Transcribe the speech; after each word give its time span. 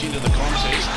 much 0.00 0.06
into 0.06 0.20
the 0.20 0.34
contest. 0.34 0.88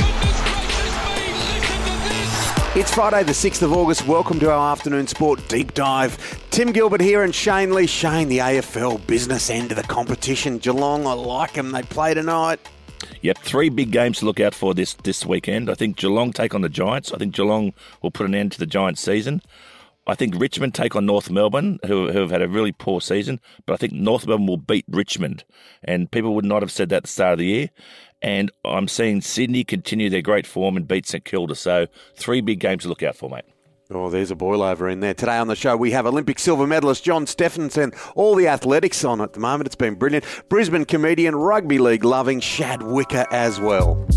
It's 2.75 2.93
Friday, 2.93 3.23
the 3.23 3.33
6th 3.33 3.61
of 3.61 3.71
August. 3.71 4.07
Welcome 4.07 4.39
to 4.39 4.51
our 4.51 4.71
afternoon 4.71 5.07
sport 5.07 5.47
deep 5.47 5.73
dive. 5.73 6.17
Tim 6.49 6.71
Gilbert 6.71 7.01
here 7.01 7.23
and 7.23 7.33
Shane 7.33 7.73
Lee. 7.73 7.85
Shane, 7.85 8.29
the 8.29 8.39
AFL 8.39 9.05
business 9.05 9.49
end 9.49 9.71
of 9.71 9.77
the 9.77 9.83
competition. 9.83 10.57
Geelong, 10.57 11.05
I 11.05 11.13
like 11.13 11.53
them. 11.53 11.71
They 11.71 11.83
play 11.83 12.13
tonight. 12.13 12.59
Yep, 13.21 13.39
three 13.39 13.69
big 13.69 13.91
games 13.91 14.19
to 14.19 14.25
look 14.25 14.39
out 14.39 14.55
for 14.55 14.73
this 14.73 14.95
this 14.95 15.25
weekend. 15.25 15.69
I 15.69 15.75
think 15.75 15.97
Geelong 15.97 16.31
take 16.31 16.55
on 16.55 16.61
the 16.61 16.69
Giants. 16.69 17.11
I 17.11 17.17
think 17.17 17.35
Geelong 17.35 17.73
will 18.01 18.11
put 18.11 18.25
an 18.25 18.35
end 18.35 18.53
to 18.53 18.59
the 18.59 18.65
Giants 18.65 19.01
season. 19.01 19.41
I 20.05 20.15
think 20.15 20.35
Richmond 20.37 20.75
take 20.75 20.97
on 20.97 21.05
North 21.05 21.29
Melbourne, 21.29 21.79
who, 21.85 22.11
who 22.11 22.19
have 22.19 22.31
had 22.31 22.41
a 22.41 22.47
really 22.49 22.73
poor 22.73 22.99
season, 22.99 23.39
but 23.65 23.73
I 23.73 23.77
think 23.77 23.93
North 23.93 24.27
Melbourne 24.27 24.47
will 24.47 24.57
beat 24.57 24.83
Richmond. 24.89 25.45
And 25.81 26.11
people 26.11 26.35
would 26.35 26.43
not 26.43 26.61
have 26.61 26.71
said 26.71 26.89
that 26.89 26.97
at 26.97 27.03
the 27.03 27.09
start 27.09 27.33
of 27.33 27.39
the 27.39 27.45
year. 27.45 27.69
And 28.23 28.49
I'm 28.63 28.87
seeing 28.87 29.21
Sydney 29.21 29.63
continue 29.65 30.09
their 30.09 30.21
great 30.21 30.47
form 30.47 30.77
and 30.77 30.87
beat 30.87 31.05
St 31.05 31.23
Kilda. 31.23 31.55
So 31.55 31.87
three 32.15 32.41
big 32.41 32.59
games 32.59 32.83
to 32.83 32.89
look 32.89 33.03
out 33.03 33.17
for, 33.17 33.29
mate. 33.29 33.43
Oh, 33.91 34.09
there's 34.09 34.31
a 34.31 34.35
boil 34.35 34.63
over 34.63 34.89
in 34.89 35.01
there. 35.01 35.13
Today 35.13 35.37
on 35.37 35.47
the 35.47 35.55
show, 35.55 35.75
we 35.75 35.91
have 35.91 36.07
Olympic 36.07 36.39
silver 36.39 36.65
medalist 36.65 37.03
John 37.03 37.25
Steffensen. 37.25 37.93
All 38.15 38.33
the 38.33 38.47
athletics 38.47 39.03
on 39.03 39.21
at 39.21 39.33
the 39.33 39.39
moment. 39.39 39.67
It's 39.67 39.75
been 39.75 39.95
brilliant. 39.95 40.25
Brisbane 40.49 40.85
comedian, 40.85 41.35
rugby 41.35 41.77
league 41.77 42.05
loving 42.05 42.39
Shad 42.39 42.81
Wicker 42.81 43.27
as 43.29 43.59
well. 43.59 44.07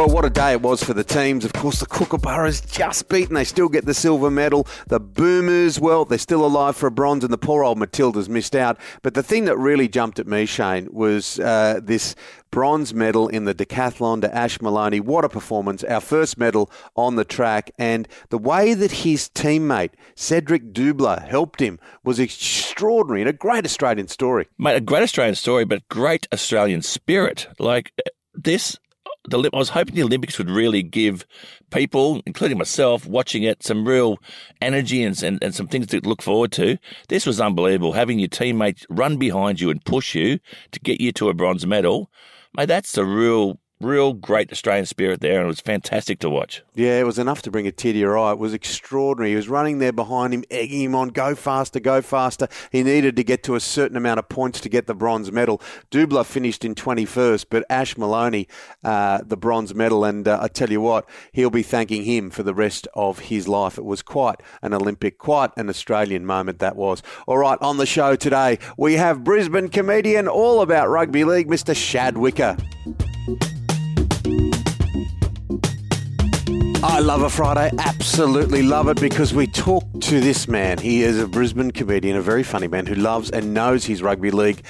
Well, 0.00 0.08
what 0.08 0.24
a 0.24 0.30
day 0.30 0.52
it 0.52 0.62
was 0.62 0.82
for 0.82 0.94
the 0.94 1.04
teams. 1.04 1.44
Of 1.44 1.52
course, 1.52 1.78
the 1.78 1.84
Kookaburras 1.84 2.66
just 2.72 3.10
beaten. 3.10 3.34
They 3.34 3.44
still 3.44 3.68
get 3.68 3.84
the 3.84 3.92
silver 3.92 4.30
medal. 4.30 4.66
The 4.86 4.98
Boomers, 4.98 5.78
well, 5.78 6.06
they're 6.06 6.16
still 6.16 6.42
alive 6.42 6.74
for 6.74 6.86
a 6.86 6.90
bronze, 6.90 7.22
and 7.22 7.30
the 7.30 7.36
poor 7.36 7.62
old 7.62 7.76
Matildas 7.76 8.26
missed 8.26 8.56
out. 8.56 8.78
But 9.02 9.12
the 9.12 9.22
thing 9.22 9.44
that 9.44 9.58
really 9.58 9.88
jumped 9.88 10.18
at 10.18 10.26
me, 10.26 10.46
Shane, 10.46 10.88
was 10.90 11.38
uh, 11.38 11.80
this 11.82 12.14
bronze 12.50 12.94
medal 12.94 13.28
in 13.28 13.44
the 13.44 13.54
decathlon 13.54 14.22
to 14.22 14.34
Ash 14.34 14.58
Moloney. 14.62 15.00
What 15.00 15.26
a 15.26 15.28
performance. 15.28 15.84
Our 15.84 16.00
first 16.00 16.38
medal 16.38 16.70
on 16.96 17.16
the 17.16 17.24
track. 17.26 17.70
And 17.78 18.08
the 18.30 18.38
way 18.38 18.72
that 18.72 18.90
his 18.92 19.28
teammate, 19.28 19.90
Cedric 20.14 20.72
Dubler, 20.72 21.28
helped 21.28 21.60
him 21.60 21.78
was 22.04 22.18
extraordinary 22.18 23.20
and 23.20 23.28
a 23.28 23.34
great 23.34 23.66
Australian 23.66 24.08
story. 24.08 24.48
Mate, 24.56 24.76
a 24.76 24.80
great 24.80 25.02
Australian 25.02 25.34
story, 25.34 25.66
but 25.66 25.86
great 25.90 26.26
Australian 26.32 26.80
spirit. 26.80 27.48
Like 27.58 27.92
this 28.34 28.78
the, 29.28 29.50
I 29.52 29.58
was 29.58 29.68
hoping 29.70 29.94
the 29.94 30.02
Olympics 30.02 30.38
would 30.38 30.50
really 30.50 30.82
give 30.82 31.26
people, 31.70 32.22
including 32.26 32.58
myself, 32.58 33.06
watching 33.06 33.42
it, 33.42 33.62
some 33.62 33.86
real 33.86 34.18
energy 34.60 35.02
and, 35.02 35.20
and, 35.22 35.42
and 35.42 35.54
some 35.54 35.68
things 35.68 35.86
to 35.88 36.00
look 36.00 36.22
forward 36.22 36.52
to. 36.52 36.78
This 37.08 37.26
was 37.26 37.40
unbelievable. 37.40 37.92
Having 37.92 38.18
your 38.18 38.28
teammates 38.28 38.86
run 38.88 39.16
behind 39.16 39.60
you 39.60 39.70
and 39.70 39.84
push 39.84 40.14
you 40.14 40.38
to 40.72 40.80
get 40.80 41.00
you 41.00 41.12
to 41.12 41.28
a 41.28 41.34
bronze 41.34 41.66
medal, 41.66 42.10
mate, 42.56 42.66
that's 42.66 42.92
the 42.92 43.04
real 43.04 43.58
real 43.80 44.12
great 44.12 44.52
Australian 44.52 44.86
spirit 44.86 45.20
there, 45.20 45.38
and 45.38 45.44
it 45.44 45.46
was 45.46 45.60
fantastic 45.60 46.18
to 46.20 46.30
watch. 46.30 46.62
Yeah, 46.74 47.00
it 47.00 47.06
was 47.06 47.18
enough 47.18 47.42
to 47.42 47.50
bring 47.50 47.66
a 47.66 47.72
tear 47.72 47.92
to 47.92 47.98
your 47.98 48.18
eye. 48.18 48.32
It 48.32 48.38
was 48.38 48.52
extraordinary. 48.52 49.30
He 49.30 49.36
was 49.36 49.48
running 49.48 49.78
there 49.78 49.92
behind 49.92 50.34
him, 50.34 50.44
egging 50.50 50.82
him 50.82 50.94
on, 50.94 51.08
go 51.08 51.34
faster, 51.34 51.80
go 51.80 52.02
faster. 52.02 52.46
He 52.70 52.82
needed 52.82 53.16
to 53.16 53.24
get 53.24 53.42
to 53.44 53.54
a 53.54 53.60
certain 53.60 53.96
amount 53.96 54.18
of 54.18 54.28
points 54.28 54.60
to 54.60 54.68
get 54.68 54.86
the 54.86 54.94
bronze 54.94 55.32
medal. 55.32 55.60
Dubler 55.90 56.24
finished 56.24 56.64
in 56.64 56.74
21st, 56.74 57.46
but 57.48 57.64
Ash 57.70 57.96
Moloney, 57.96 58.48
uh, 58.84 59.20
the 59.24 59.36
bronze 59.36 59.74
medal, 59.74 60.04
and 60.04 60.28
uh, 60.28 60.38
I 60.40 60.48
tell 60.48 60.70
you 60.70 60.80
what, 60.80 61.08
he'll 61.32 61.50
be 61.50 61.62
thanking 61.62 62.04
him 62.04 62.30
for 62.30 62.42
the 62.42 62.54
rest 62.54 62.86
of 62.94 63.20
his 63.20 63.48
life. 63.48 63.78
It 63.78 63.84
was 63.84 64.02
quite 64.02 64.42
an 64.62 64.74
Olympic, 64.74 65.18
quite 65.18 65.50
an 65.56 65.68
Australian 65.68 66.26
moment 66.26 66.58
that 66.58 66.76
was. 66.76 67.02
All 67.26 67.38
right, 67.38 67.58
on 67.60 67.78
the 67.78 67.86
show 67.86 68.14
today, 68.16 68.58
we 68.76 68.94
have 68.94 69.24
Brisbane 69.24 69.68
comedian 69.68 70.28
all 70.28 70.60
about 70.60 70.88
rugby 70.88 71.24
league, 71.24 71.48
Mr. 71.48 71.74
Shad 71.74 72.18
Wicker. 72.18 72.56
I 77.00 77.02
love 77.02 77.22
a 77.22 77.30
Friday, 77.30 77.70
absolutely 77.78 78.60
love 78.62 78.86
it 78.88 79.00
because 79.00 79.32
we 79.32 79.46
talk 79.46 79.84
to 80.02 80.20
this 80.20 80.46
man. 80.46 80.76
He 80.76 81.00
is 81.00 81.18
a 81.18 81.26
Brisbane 81.26 81.70
comedian, 81.70 82.14
a 82.14 82.20
very 82.20 82.42
funny 82.42 82.68
man 82.68 82.84
who 82.84 82.94
loves 82.94 83.30
and 83.30 83.54
knows 83.54 83.86
his 83.86 84.02
rugby 84.02 84.30
league 84.30 84.62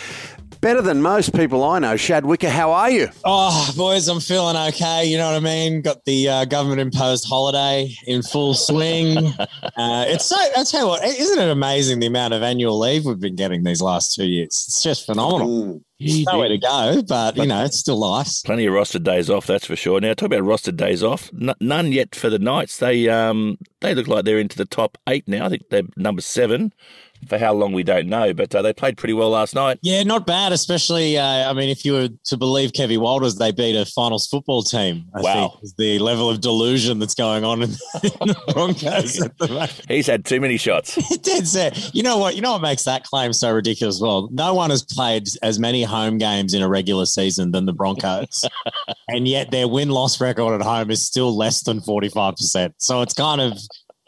better 0.61 0.81
than 0.81 1.03
most 1.03 1.35
people 1.35 1.65
I 1.65 1.81
know. 1.81 1.97
Shad 1.97 2.25
Wicker, 2.25 2.49
how 2.49 2.71
are 2.71 2.89
you? 2.89 3.09
Oh, 3.25 3.73
boys, 3.77 4.07
I'm 4.07 4.21
feeling 4.21 4.57
okay. 4.69 5.07
You 5.07 5.19
know 5.19 5.27
what 5.27 5.39
I 5.39 5.41
mean? 5.41 5.83
Got 5.83 6.05
the 6.05 6.29
uh, 6.29 6.45
government 6.45 6.81
imposed 6.81 7.27
holiday 7.27 7.93
in 8.07 8.23
full 8.23 8.55
swing. 8.55 9.17
uh, 9.37 10.05
it's 10.07 10.27
so, 10.27 10.37
I'll 10.57 10.65
tell 10.65 10.83
you 10.83 10.87
what, 10.87 11.05
isn't 11.05 11.39
it 11.41 11.51
amazing 11.51 11.99
the 11.99 12.07
amount 12.07 12.33
of 12.33 12.45
annual 12.45 12.79
leave 12.79 13.07
we've 13.07 13.19
been 13.19 13.35
getting 13.35 13.65
these 13.65 13.83
last 13.83 14.15
two 14.15 14.27
years? 14.27 14.67
It's 14.69 14.85
just 14.85 15.05
phenomenal. 15.05 15.49
Mm. 15.49 15.83
There's 16.01 16.25
nowhere 16.25 16.49
to 16.49 16.59
go, 16.59 17.03
but 17.07 17.37
you 17.37 17.47
know, 17.47 17.65
it's 17.65 17.79
still 17.79 18.01
nice. 18.01 18.43
Plenty 18.43 18.67
of 18.67 18.75
rostered 18.75 19.05
days 19.05 19.29
off, 19.29 19.47
that's 19.47 19.67
for 19.67 19.77
sure. 19.77 20.01
Now, 20.01 20.15
talk 20.15 20.27
about 20.27 20.43
rostered 20.43 20.77
days 20.77 21.03
off. 21.03 21.31
N- 21.39 21.55
none 21.61 21.93
yet 21.93 22.15
for 22.15 22.31
the 22.31 22.39
Knights. 22.39 22.79
They 22.79 23.09
um 23.09 23.59
they 23.81 23.95
look 23.95 24.09
like 24.09 24.25
they're 24.25 24.39
into 24.39 24.59
the 24.59 24.65
top 24.65 24.99
eight 25.09 25.27
now. 25.27 25.47
I 25.47 25.49
think 25.49 25.63
they're 25.71 25.83
number 25.97 26.23
seven 26.23 26.73
for 27.29 27.39
how 27.39 27.53
long 27.53 27.73
we 27.73 27.83
don't 27.83 28.09
know, 28.09 28.33
but 28.33 28.55
uh, 28.55 28.63
they 28.63 28.73
played 28.73 28.97
pretty 28.97 29.13
well 29.13 29.31
last 29.31 29.55
night. 29.55 29.79
Yeah, 29.83 30.03
not 30.03 30.27
bad. 30.27 30.53
Especially, 30.53 31.19
uh, 31.19 31.51
I 31.51 31.53
mean, 31.53 31.69
if 31.69 31.85
you 31.85 31.93
were 31.93 32.09
to 32.25 32.37
believe 32.37 32.73
Kevy 32.73 32.99
Walters, 32.99 33.37
they 33.37 33.53
beat 33.53 33.77
a 33.77 33.85
finals 33.85 34.27
football 34.27 34.63
team. 34.63 35.05
I 35.15 35.21
wow, 35.21 35.49
think, 35.49 35.65
is 35.65 35.75
the 35.77 35.99
level 35.99 36.31
of 36.31 36.41
delusion 36.41 36.99
that's 36.99 37.15
going 37.15 37.45
on 37.45 37.63
in, 37.63 37.71
in 37.71 37.77
the 38.03 38.53
Broncos. 38.55 39.21
at 39.21 39.37
the 39.39 39.49
moment. 39.49 39.83
He's 39.89 40.07
had 40.07 40.25
too 40.25 40.41
many 40.41 40.57
shots. 40.57 40.97
Dead 41.23 41.47
set. 41.47 41.95
You 41.95 42.03
know 42.03 42.19
what? 42.19 42.37
You 42.37 42.43
know 42.43 42.53
what 42.53 42.63
makes 42.63 42.85
that 42.85 43.05
claim 43.05 43.33
so 43.33 43.53
ridiculous? 43.53 44.01
Well, 44.01 44.29
no 44.33 44.55
one 44.55 44.71
has 44.71 44.83
played 44.83 45.29
as 45.43 45.59
many 45.59 45.83
home 45.83 46.19
games 46.19 46.55
in 46.55 46.63
a 46.63 46.69
regular 46.69 47.07
season 47.07 47.51
than 47.53 47.67
the 47.67 47.73
Broncos, 47.73 48.45
and 49.09 49.29
yet 49.29 49.51
their 49.51 49.69
win 49.69 49.91
loss 49.91 50.21
record 50.21 50.61
at 50.61 50.67
home 50.67 50.91
is 50.91 51.07
still 51.07 51.37
less 51.37 51.63
than 51.63 51.81
forty 51.81 52.09
five 52.09 52.37
percent. 52.37 52.75
So 52.79 53.03
it's 53.03 53.15
kind 53.15 53.41
of 53.41 53.59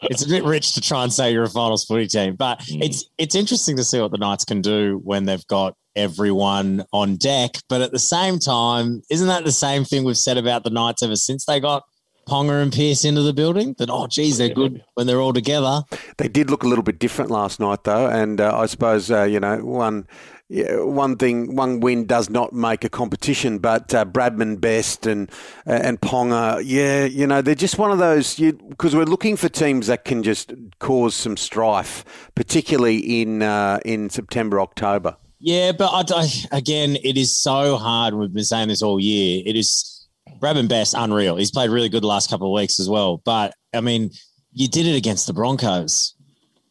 it's 0.09 0.25
a 0.25 0.29
bit 0.29 0.43
rich 0.43 0.73
to 0.73 0.81
try 0.81 1.03
and 1.03 1.11
say 1.11 1.31
you're 1.31 1.43
a 1.43 1.49
finals 1.49 1.85
footy 1.85 2.07
team, 2.07 2.35
but 2.35 2.59
mm. 2.59 2.83
it's 2.83 3.05
it's 3.17 3.35
interesting 3.35 3.77
to 3.77 3.83
see 3.83 3.99
what 3.99 4.11
the 4.11 4.17
Knights 4.17 4.45
can 4.45 4.61
do 4.61 4.99
when 5.03 5.25
they've 5.25 5.45
got 5.47 5.75
everyone 5.95 6.85
on 6.91 7.15
deck. 7.17 7.51
But 7.69 7.81
at 7.81 7.91
the 7.91 7.99
same 7.99 8.39
time, 8.39 9.01
isn't 9.09 9.27
that 9.27 9.43
the 9.43 9.51
same 9.51 9.85
thing 9.85 10.03
we've 10.03 10.17
said 10.17 10.37
about 10.37 10.63
the 10.63 10.69
Knights 10.69 11.03
ever 11.03 11.15
since 11.15 11.45
they 11.45 11.59
got 11.59 11.83
Ponga 12.27 12.61
and 12.61 12.71
Pearce 12.71 13.05
into 13.05 13.21
the 13.21 13.33
building? 13.33 13.75
That 13.77 13.89
oh, 13.89 14.07
geez, 14.07 14.37
they're 14.37 14.53
good 14.53 14.83
when 14.95 15.07
they're 15.07 15.21
all 15.21 15.33
together. 15.33 15.83
They 16.17 16.27
did 16.27 16.49
look 16.49 16.63
a 16.63 16.67
little 16.67 16.83
bit 16.83 16.99
different 16.99 17.31
last 17.31 17.59
night, 17.59 17.83
though, 17.83 18.07
and 18.07 18.39
uh, 18.39 18.57
I 18.57 18.65
suppose 18.65 19.11
uh, 19.11 19.23
you 19.23 19.39
know 19.39 19.57
one 19.57 20.07
yeah, 20.53 20.81
one 20.81 21.17
thing, 21.17 21.55
one 21.55 21.79
win 21.79 22.05
does 22.05 22.29
not 22.29 22.53
make 22.53 22.83
a 22.83 22.89
competition, 22.89 23.57
but 23.57 23.91
uh, 23.91 24.05
Bradman 24.05 24.61
Best 24.61 25.07
and 25.07 25.31
uh, 25.65 25.79
and 25.81 25.99
Ponga, 25.99 26.61
yeah, 26.63 27.05
you 27.05 27.25
know, 27.25 27.41
they're 27.41 27.55
just 27.55 27.79
one 27.79 27.89
of 27.89 27.97
those 27.97 28.35
because 28.35 28.95
we're 28.95 29.05
looking 29.05 29.35
for 29.35 29.49
teams 29.49 29.87
that 29.87 30.05
can 30.05 30.21
just 30.21 30.53
cause 30.77 31.15
some 31.15 31.37
strife, 31.37 32.05
particularly 32.35 33.21
in 33.21 33.41
uh, 33.41 33.79
in 33.83 34.11
September, 34.11 34.61
October. 34.61 35.17
Yeah, 35.39 35.71
but 35.71 35.89
I, 35.89 36.21
I, 36.21 36.29
again, 36.51 36.97
it 37.03 37.17
is 37.17 37.35
so 37.35 37.75
hard. 37.75 38.13
We've 38.13 38.31
been 38.31 38.43
saying 38.43 38.67
this 38.67 38.83
all 38.83 38.99
year. 38.99 39.41
It 39.43 39.55
is 39.55 40.07
Bradman 40.39 40.69
Best, 40.69 40.93
unreal. 40.95 41.35
He's 41.35 41.49
played 41.49 41.71
really 41.71 41.89
good 41.89 42.03
the 42.03 42.07
last 42.07 42.29
couple 42.29 42.55
of 42.55 42.61
weeks 42.61 42.79
as 42.79 42.87
well. 42.87 43.23
But 43.25 43.55
I 43.73 43.81
mean, 43.81 44.11
you 44.51 44.67
did 44.67 44.85
it 44.85 44.95
against 44.95 45.25
the 45.25 45.33
Broncos. 45.33 46.13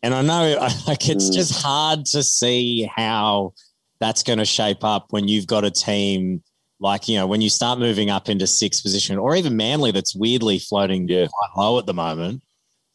And 0.04 0.14
I 0.14 0.22
know 0.22 0.56
like 0.86 1.08
it's 1.08 1.30
mm. 1.30 1.34
just 1.34 1.60
hard 1.60 2.06
to 2.06 2.22
see 2.22 2.88
how 2.94 3.54
that's 4.02 4.24
going 4.24 4.40
to 4.40 4.44
shape 4.44 4.82
up 4.82 5.06
when 5.10 5.28
you've 5.28 5.46
got 5.46 5.64
a 5.64 5.70
team 5.70 6.42
like 6.80 7.06
you 7.08 7.16
know 7.16 7.26
when 7.28 7.40
you 7.40 7.48
start 7.48 7.78
moving 7.78 8.10
up 8.10 8.28
into 8.28 8.48
sixth 8.48 8.82
position 8.82 9.16
or 9.16 9.36
even 9.36 9.56
Manly 9.56 9.92
that's 9.92 10.16
weirdly 10.16 10.58
floating 10.58 11.06
yeah. 11.08 11.28
quite 11.32 11.62
low 11.62 11.78
at 11.78 11.86
the 11.86 11.94
moment. 11.94 12.42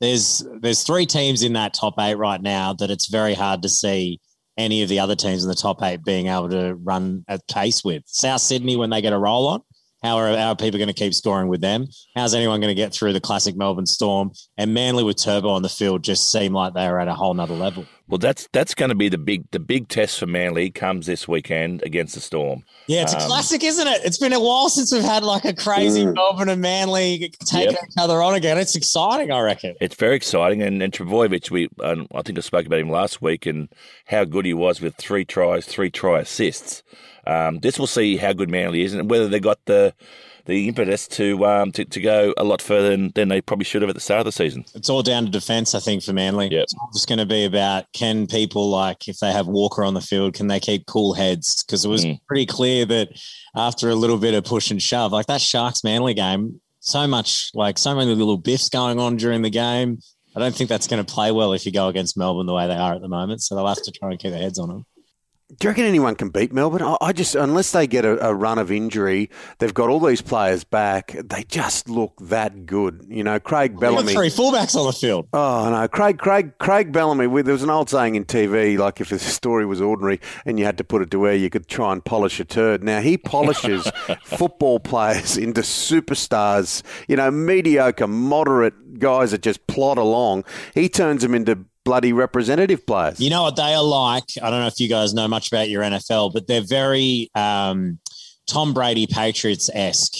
There's 0.01 0.45
there's 0.61 0.83
three 0.83 1.05
teams 1.05 1.43
in 1.43 1.53
that 1.53 1.73
top 1.73 1.93
eight 1.97 2.15
right 2.15 2.41
now 2.41 2.73
that 2.73 2.91
it's 2.91 3.07
very 3.07 3.33
hard 3.33 3.61
to 3.61 3.69
see 3.69 4.19
any 4.57 4.83
of 4.83 4.89
the 4.89 4.99
other 4.99 5.15
teams 5.15 5.43
in 5.43 5.49
the 5.49 5.55
top 5.55 5.81
eight 5.81 6.03
being 6.03 6.27
able 6.27 6.49
to 6.49 6.75
run 6.75 7.23
at 7.29 7.47
pace 7.47 7.83
with. 7.85 8.03
South 8.05 8.41
Sydney 8.41 8.75
when 8.75 8.89
they 8.89 9.01
get 9.01 9.13
a 9.13 9.17
roll 9.17 9.47
on, 9.47 9.61
how 10.03 10.17
are, 10.17 10.35
how 10.37 10.49
are 10.49 10.55
people 10.55 10.77
going 10.77 10.87
to 10.87 10.93
keep 10.93 11.13
scoring 11.13 11.47
with 11.47 11.61
them? 11.61 11.87
How's 12.15 12.33
anyone 12.33 12.61
going 12.61 12.75
to 12.75 12.79
get 12.79 12.93
through 12.93 13.13
the 13.13 13.21
classic 13.21 13.55
Melbourne 13.55 13.85
Storm? 13.87 14.31
And 14.57 14.73
Manly 14.73 15.03
with 15.03 15.21
Turbo 15.21 15.49
on 15.49 15.63
the 15.63 15.69
field 15.69 16.03
just 16.03 16.31
seem 16.31 16.53
like 16.53 16.73
they 16.73 16.85
are 16.85 16.99
at 16.99 17.07
a 17.07 17.13
whole 17.13 17.33
nother 17.33 17.55
level. 17.55 17.85
Well, 18.07 18.19
that's 18.19 18.47
that's 18.53 18.73
going 18.73 18.89
to 18.89 18.95
be 18.95 19.09
the 19.09 19.17
big 19.17 19.51
the 19.51 19.59
big 19.59 19.89
test 19.89 20.19
for 20.19 20.27
Manly 20.27 20.69
comes 20.69 21.07
this 21.07 21.27
weekend 21.27 21.83
against 21.83 22.15
the 22.15 22.21
Storm. 22.21 22.63
Yeah, 22.87 23.01
it's 23.01 23.13
um, 23.13 23.21
a 23.21 23.25
classic, 23.25 23.63
isn't 23.63 23.85
it? 23.85 24.01
It's 24.05 24.17
been 24.17 24.31
a 24.31 24.39
while 24.39 24.69
since 24.69 24.93
we've 24.93 25.03
had 25.03 25.23
like 25.23 25.43
a 25.43 25.53
crazy 25.53 26.05
mm. 26.05 26.13
Melbourne 26.13 26.47
and 26.47 26.61
Manly 26.61 27.33
taking 27.45 27.71
yep. 27.71 27.83
each 27.83 27.95
other 27.97 28.21
on 28.21 28.33
again. 28.33 28.57
It's 28.57 28.77
exciting, 28.77 29.31
I 29.31 29.41
reckon. 29.41 29.75
It's 29.81 29.95
very 29.95 30.15
exciting, 30.15 30.61
and 30.61 30.81
and 30.81 30.93
Trbojevic, 30.93 31.51
we 31.51 31.67
um, 31.83 32.07
I 32.15 32.21
think 32.21 32.37
I 32.37 32.41
spoke 32.41 32.65
about 32.65 32.79
him 32.79 32.89
last 32.89 33.21
week 33.21 33.45
and 33.45 33.67
how 34.05 34.23
good 34.23 34.45
he 34.45 34.53
was 34.53 34.79
with 34.79 34.95
three 34.95 35.25
tries, 35.25 35.65
three 35.65 35.89
try 35.89 36.21
assists. 36.21 36.83
Um, 37.27 37.59
this 37.59 37.77
will 37.77 37.87
see 37.87 38.17
how 38.17 38.33
good 38.33 38.49
Manly 38.49 38.81
is 38.83 38.93
and 38.93 39.09
whether 39.09 39.27
they 39.27 39.39
got 39.39 39.59
the 39.65 39.93
the 40.45 40.69
impetus 40.69 41.09
to 41.09 41.45
um, 41.45 41.73
to, 41.73 41.83
to 41.83 41.99
go 41.99 42.33
a 42.37 42.43
lot 42.45 42.61
further 42.61 42.91
than, 42.91 43.11
than 43.15 43.27
they 43.27 43.41
probably 43.41 43.65
should 43.65 43.81
have 43.81 43.89
at 43.89 43.95
the 43.95 44.01
start 44.01 44.19
of 44.19 44.25
the 44.25 44.31
season. 44.31 44.63
It's 44.75 44.89
all 44.89 45.03
down 45.03 45.25
to 45.25 45.29
defence, 45.31 45.75
I 45.75 45.79
think, 45.81 46.03
for 46.03 46.13
Manly. 46.13 46.47
Yep. 46.49 46.63
It's 46.63 46.73
all 46.79 46.89
just 46.93 47.09
going 47.09 47.19
to 47.19 47.25
be 47.25 47.43
about 47.43 47.83
can 47.91 48.27
people 48.27 48.69
like 48.69 49.09
if 49.09 49.17
they 49.19 49.33
have 49.33 49.47
Walker 49.47 49.83
on 49.83 49.93
the 49.93 49.99
field, 50.01 50.35
can 50.35 50.47
they 50.47 50.61
keep 50.61 50.85
cool 50.85 51.13
heads? 51.13 51.63
Because 51.65 51.83
it 51.83 51.89
was 51.89 52.05
Mm. 52.05 52.19
pretty 52.27 52.45
clear 52.45 52.85
that 52.85 53.09
after 53.57 53.89
a 53.89 53.95
little 53.95 54.17
bit 54.17 54.33
of 54.33 54.45
push 54.45 54.71
and 54.71 54.81
shove, 54.81 55.11
like 55.11 55.25
that 55.25 55.41
Sharks 55.41 55.83
Manly 55.83 56.13
game, 56.13 56.61
so 56.79 57.05
much 57.07 57.51
like 57.53 57.77
so 57.77 57.93
many 57.93 58.15
little 58.15 58.37
biffs 58.37 58.69
going 58.69 58.99
on 58.99 59.17
during 59.17 59.41
the 59.41 59.49
game. 59.49 59.99
I 60.33 60.39
don't 60.39 60.55
think 60.55 60.69
that's 60.69 60.87
going 60.87 61.03
to 61.03 61.13
play 61.13 61.31
well 61.31 61.51
if 61.51 61.65
you 61.65 61.73
go 61.73 61.87
against 61.89 62.15
Melbourne 62.15 62.45
the 62.45 62.53
way 62.53 62.67
they 62.67 62.75
are 62.75 62.93
at 62.93 63.01
the 63.01 63.09
moment. 63.09 63.41
So 63.41 63.55
they'll 63.55 63.67
have 63.67 63.81
to 63.83 63.91
try 63.91 64.11
and 64.11 64.19
keep 64.19 64.31
their 64.31 64.39
heads 64.41 64.59
on 64.59 64.69
them. 64.69 64.85
Do 65.49 65.65
you 65.65 65.69
reckon 65.69 65.85
anyone 65.85 66.15
can 66.15 66.27
beat 66.27 66.51
Melbourne? 66.51 66.81
I, 66.81 66.97
I 66.99 67.13
just, 67.13 67.33
unless 67.33 67.71
they 67.71 67.87
get 67.87 68.03
a, 68.03 68.27
a 68.27 68.33
run 68.33 68.57
of 68.59 68.69
injury, 68.69 69.29
they've 69.59 69.73
got 69.73 69.89
all 69.89 70.01
these 70.01 70.21
players 70.21 70.65
back. 70.65 71.15
They 71.23 71.43
just 71.43 71.87
look 71.89 72.19
that 72.19 72.65
good. 72.65 73.05
You 73.07 73.23
know, 73.23 73.39
Craig 73.39 73.79
Bellamy. 73.79 74.11
three 74.13 74.27
fullbacks 74.29 74.75
on 74.75 74.85
the 74.87 74.91
field. 74.91 75.29
Oh 75.31 75.69
no, 75.69 75.87
Craig, 75.87 76.17
Craig, 76.19 76.57
Craig 76.57 76.91
Bellamy. 76.91 77.27
we- 77.27 77.43
There 77.43 77.53
was 77.53 77.63
an 77.63 77.69
old 77.69 77.89
saying 77.89 78.15
in 78.15 78.25
TV, 78.25 78.77
like 78.77 78.99
if 78.99 79.07
the 79.07 79.19
story 79.19 79.65
was 79.65 79.79
ordinary 79.79 80.19
and 80.45 80.59
you 80.59 80.65
had 80.65 80.77
to 80.79 80.83
put 80.83 81.01
it 81.01 81.09
to 81.11 81.19
where 81.19 81.33
you 81.35 81.49
could 81.49 81.69
try 81.69 81.93
and 81.93 82.03
polish 82.03 82.41
a 82.41 82.45
turd. 82.45 82.83
Now 82.83 82.99
he 82.99 83.17
polishes 83.17 83.89
football 84.25 84.81
players 84.81 85.37
into 85.37 85.61
superstars. 85.61 86.83
You 87.07 87.15
know, 87.15 87.31
mediocre, 87.31 88.07
moderate 88.07 88.99
guys 88.99 89.31
that 89.31 89.41
just 89.43 89.65
plod 89.67 89.97
along. 89.97 90.43
He 90.73 90.89
turns 90.89 91.21
them 91.21 91.33
into 91.33 91.59
bloody 91.87 92.11
representative 92.11 92.85
players. 92.85 93.19
You 93.19 93.29
know 93.29 93.43
what 93.43 93.55
they 93.55 93.73
are 93.73 93.83
like? 93.83 94.25
I 94.41 94.49
don't 94.49 94.59
know 94.59 94.67
if 94.67 94.79
you 94.79 94.89
guys 94.89 95.13
know 95.13 95.27
much 95.27 95.47
about 95.47 95.69
your 95.69 95.83
NFL, 95.83 96.33
but 96.33 96.45
they're 96.45 96.61
very 96.61 97.29
um, 97.33 97.99
Tom 98.45 98.73
Brady 98.73 99.07
Patriots 99.07 99.69
esque 99.73 100.17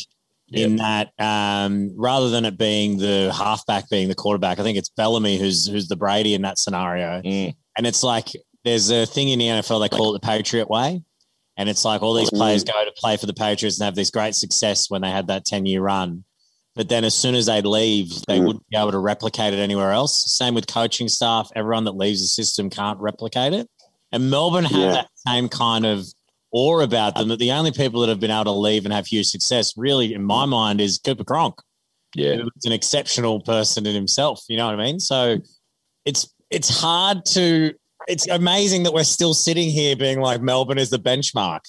in 0.49 0.77
that 0.77 1.11
um, 1.19 1.91
rather 1.97 2.29
than 2.29 2.45
it 2.45 2.57
being 2.57 2.97
the 2.97 3.33
halfback 3.37 3.89
being 3.89 4.07
the 4.07 4.15
quarterback, 4.15 4.59
I 4.59 4.63
think 4.63 4.77
it's 4.77 4.89
Bellamy 4.89 5.37
who's 5.37 5.67
who's 5.67 5.89
the 5.89 5.97
Brady 5.97 6.33
in 6.33 6.43
that 6.43 6.57
scenario. 6.57 7.21
Mm. 7.21 7.53
And 7.77 7.85
it's 7.85 8.01
like 8.01 8.27
there's 8.63 8.89
a 8.89 9.05
thing 9.05 9.29
in 9.29 9.39
the 9.39 9.45
NFL 9.45 9.81
they 9.81 9.89
call 9.89 10.15
it 10.15 10.21
the 10.21 10.25
Patriot 10.25 10.69
way. 10.69 11.03
And 11.57 11.67
it's 11.67 11.83
like 11.83 12.01
all 12.01 12.13
these 12.13 12.29
players 12.29 12.63
go 12.63 12.85
to 12.85 12.91
play 12.95 13.17
for 13.17 13.25
the 13.25 13.33
Patriots 13.33 13.79
and 13.79 13.85
have 13.85 13.95
this 13.95 14.11
great 14.11 14.35
success 14.35 14.89
when 14.89 15.01
they 15.01 15.09
had 15.09 15.27
that 15.27 15.43
10 15.43 15.65
year 15.65 15.81
run. 15.81 16.23
But 16.77 16.89
then 16.89 17.03
as 17.03 17.15
soon 17.15 17.33
as 17.35 17.47
they'd 17.47 17.65
leave, 17.65 18.11
they 18.27 18.39
wouldn't 18.39 18.63
be 18.69 18.77
able 18.77 18.91
to 18.91 18.99
replicate 18.99 19.53
it 19.53 19.57
anywhere 19.57 19.91
else. 19.91 20.31
Same 20.37 20.53
with 20.53 20.67
coaching 20.67 21.07
staff. 21.09 21.49
Everyone 21.55 21.85
that 21.85 21.95
leaves 21.95 22.21
the 22.21 22.27
system 22.27 22.69
can't 22.69 22.99
replicate 22.99 23.51
it. 23.53 23.67
And 24.11 24.29
Melbourne 24.29 24.65
have 24.65 24.79
Yeah. 24.79 24.91
that 24.91 25.07
same 25.27 25.49
kind 25.49 25.85
of 25.85 26.05
awe 26.51 26.79
about 26.81 27.15
them 27.15 27.27
that 27.29 27.39
the 27.39 27.51
only 27.51 27.71
people 27.71 27.99
that 28.01 28.09
have 28.09 28.19
been 28.19 28.31
able 28.31 28.45
to 28.45 28.51
leave 28.51 28.85
and 28.85 28.93
have 28.93 29.07
huge 29.07 29.25
success, 29.27 29.73
really, 29.75 30.13
in 30.13 30.23
my 30.23 30.45
mind, 30.45 30.79
is 30.79 30.99
Cooper 31.03 31.23
Cronk 31.25 31.55
Yeah. 32.15 32.35
who's 32.35 32.65
an 32.65 32.71
exceptional 32.71 33.41
person 33.41 33.85
in 33.85 33.95
himself. 33.95 34.43
You 34.47 34.57
know 34.57 34.67
what 34.67 34.79
I 34.79 34.83
mean? 34.85 34.99
So 34.99 35.37
it's 36.05 36.31
it's 36.51 36.69
hard 36.69 37.25
to. 37.25 37.73
It's 38.07 38.25
amazing 38.29 38.83
that 38.83 38.93
we're 38.93 39.03
still 39.03 39.33
sitting 39.33 39.69
here 39.69 39.95
being 39.97 40.21
like 40.21 40.41
Melbourne 40.41 40.77
is 40.77 40.89
the 40.91 40.99
benchmark 40.99 41.59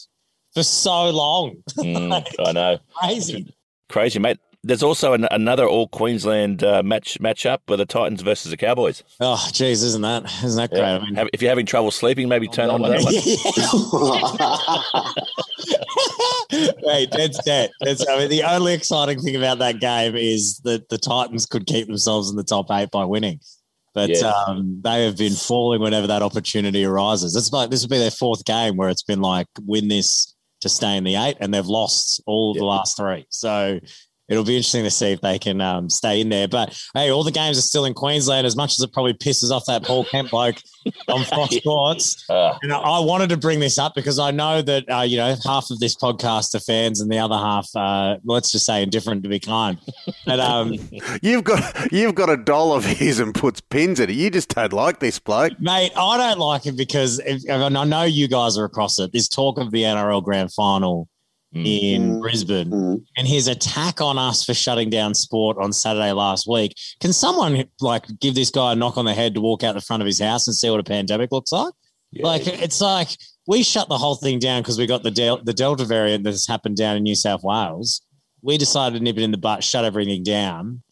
for 0.55 0.63
so 0.63 1.11
long. 1.11 1.57
Mm, 1.79 2.25
I 2.47 2.53
know. 2.53 2.79
Crazy. 2.95 3.53
Crazy, 3.89 4.19
mate. 4.21 4.39
There's 4.69 4.83
also 4.83 5.15
an, 5.15 5.27
another 5.31 5.67
all 5.67 5.89
Queensland 5.89 6.63
uh, 6.63 6.83
match 6.83 7.19
match 7.21 7.47
up 7.47 7.63
with 7.69 7.79
the 7.79 7.87
Titans 7.87 8.21
versus 8.21 8.51
the 8.51 8.57
Cowboys. 8.59 9.03
Oh, 9.19 9.43
geez, 9.51 9.83
isn't 9.83 10.03
that 10.03 10.25
isn't 10.45 10.57
that 10.59 10.69
great? 10.71 10.81
Yeah. 10.81 10.99
I 10.99 11.05
mean, 11.05 11.15
Have- 11.15 11.29
if 11.33 11.41
you're 11.41 11.49
having 11.51 11.65
trouble 11.65 11.91
sleeping, 11.91 12.29
maybe 12.29 12.49
turn 12.49 12.69
on 12.69 12.83
that 12.83 13.03
one. 13.03 13.15
Wait, 16.83 17.11
that's 17.13 17.43
dead. 17.45 17.71
That's 17.81 18.07
I 18.09 18.19
mean, 18.19 18.29
the 18.29 18.43
only 18.43 18.75
exciting 18.75 19.21
thing 19.21 19.37
about 19.37 19.59
that 19.61 19.81
game 19.81 20.15
is 20.17 20.59
that 20.65 20.89
the 20.91 20.99
Titans 20.99 21.47
could 21.47 21.67
keep 21.67 21.87
themselves 21.87 22.31
in 22.31 22.37
the 22.37 22.45
top 22.45 22.67
eight 22.71 22.91
by 22.91 23.05
winning. 23.05 23.41
But 23.95 24.11
Yeah. 24.11 24.33
um, 24.47 24.81
they 24.85 25.05
have 25.07 25.17
been 25.17 25.33
falling 25.33 25.81
whenever 25.81 26.07
that 26.07 26.23
opportunity 26.23 26.85
arises. 26.85 27.35
It's 27.35 27.53
like 27.53 27.71
this 27.71 27.83
will 27.83 27.89
be 27.89 27.99
their 27.99 28.11
fourth 28.11 28.45
game 28.45 28.77
where 28.77 28.91
it's 28.91 29.03
been 29.03 29.21
like 29.23 29.47
win 29.67 29.89
this 29.89 30.35
to 30.61 30.69
stay 30.69 30.97
in 30.97 31.05
the 31.05 31.15
eight, 31.15 31.37
and 31.41 31.55
they've 31.55 31.65
lost 31.67 32.21
all 32.27 32.53
the 32.53 32.65
last 32.65 32.97
three. 32.97 33.25
So 33.31 33.79
it'll 34.29 34.45
be 34.45 34.57
interesting 34.57 34.85
to 34.85 34.91
see 34.91 35.13
if 35.13 35.21
they 35.21 35.39
can 35.39 35.61
um, 35.61 35.89
stay 35.91 36.21
in 36.21 36.29
there. 36.29 36.49
But 36.49 36.79
hey, 36.95 37.11
all 37.11 37.25
the 37.25 37.31
games 37.31 37.59
are 37.59 37.63
still 37.63 37.85
in 37.85 37.95
Queensland. 37.95 38.47
As 38.47 38.57
much 38.57 38.73
as 38.73 38.81
it 38.81 38.93
probably 38.93 39.15
pisses 39.15 39.51
off 39.51 39.65
that 39.67 39.85
Paul 39.85 40.05
Kent 40.05 40.31
bloke 40.31 40.57
on 41.09 41.25
Fox 41.27 41.57
Sports, 41.57 42.25
Ah, 42.31 42.59
and 42.63 42.73
I- 42.73 42.79
I 42.79 43.01
wanted 43.01 43.29
to 43.31 43.37
bring 43.37 43.61
this 43.61 43.79
up 43.79 43.95
because 43.95 44.19
I 44.19 44.31
know 44.31 44.63
that 44.63 44.85
uh, 44.91 45.01
you 45.03 45.17
know 45.17 45.35
half 45.45 45.71
of 45.71 45.79
this 45.81 45.95
podcast 45.97 46.55
are 46.55 46.61
fans, 46.61 47.01
and 47.01 47.11
the 47.11 47.19
other 47.19 47.37
half, 47.37 47.69
uh, 47.75 48.17
let's 48.25 48.51
just 48.53 48.67
say, 48.67 48.83
indifferent 48.83 49.23
to 49.23 49.29
be 49.29 49.41
kind. 49.41 49.79
But 50.27 50.41
um, 50.41 50.75
You've 51.23 51.45
got 51.45 51.93
you've 51.93 52.15
got 52.15 52.31
a 52.31 52.37
doll 52.37 52.73
of 52.73 52.85
his 52.85 53.21
and 53.21 53.35
puts 53.35 53.61
pins 53.61 54.01
in 54.01 54.11
it. 54.11 54.15
You 54.15 54.31
just 54.31 54.49
don't 54.55 54.73
like 54.73 55.01
this 55.01 55.19
bloke. 55.19 55.59
mate, 55.61 55.93
I 55.97 56.17
don't 56.17 56.39
like 56.39 56.67
it 56.67 56.77
because 56.77 57.19
if, 57.25 57.43
and 57.49 57.77
I 57.77 57.85
know 57.85 58.03
you 58.05 58.29
guys 58.29 58.57
are 58.59 58.65
across 58.65 58.99
it. 58.99 59.13
There's 59.13 59.29
talk 59.29 59.59
of 59.59 59.71
the 59.71 59.83
NRL 59.83 60.23
Grand 60.23 60.53
Final 60.53 61.09
Mm. 61.55 61.67
in 61.67 62.03
Mm. 62.17 62.21
Brisbane, 62.21 62.71
Mm. 62.71 63.03
and 63.17 63.27
his 63.27 63.49
attack 63.49 64.03
on 64.03 64.19
us 64.19 64.45
for 64.45 64.53
shutting 64.53 64.91
down 64.91 65.15
sport 65.15 65.57
on 65.59 65.73
Saturday 65.73 66.13
last 66.13 66.47
week. 66.47 66.75
Can 67.01 67.13
someone 67.15 67.65
like 67.81 68.05
give 68.21 68.35
this 68.35 68.51
guy 68.51 68.73
a 68.73 68.77
knock 68.77 68.99
on 68.99 69.07
the 69.07 69.15
head 69.15 69.33
to 69.35 69.41
walk 69.41 69.63
out 69.65 69.75
the 69.75 69.81
front 69.81 70.03
of 70.03 70.07
his 70.07 70.21
house 70.21 70.47
and 70.47 70.55
see 70.55 70.69
what 70.69 70.79
a 70.81 70.85
pandemic 70.85 71.33
looks 71.33 71.51
like? 71.51 71.73
yeah. 72.13 72.27
Like 72.27 72.47
it's 72.47 72.83
like 72.83 73.09
we 73.47 73.63
shut 73.63 73.89
the 73.89 73.97
whole 73.97 74.17
thing 74.17 74.39
down 74.39 74.61
because 74.61 74.77
we 74.79 74.85
got 74.87 75.03
the 75.05 75.11
Del- 75.11 75.43
the 75.43 75.55
Delta 75.55 75.87
variant 75.87 76.25
that's 76.25 76.47
happened 76.47 76.77
down 76.77 76.97
in 76.99 77.03
New 77.03 77.15
South 77.15 77.43
Wales. 77.43 78.03
We 78.43 78.59
decided 78.59 78.99
to 78.99 79.03
nip 79.05 79.17
it 79.17 79.23
in 79.23 79.31
the 79.31 79.39
butt, 79.39 79.65
shut 79.65 79.87
everything 79.87 80.23
down. 80.25 80.83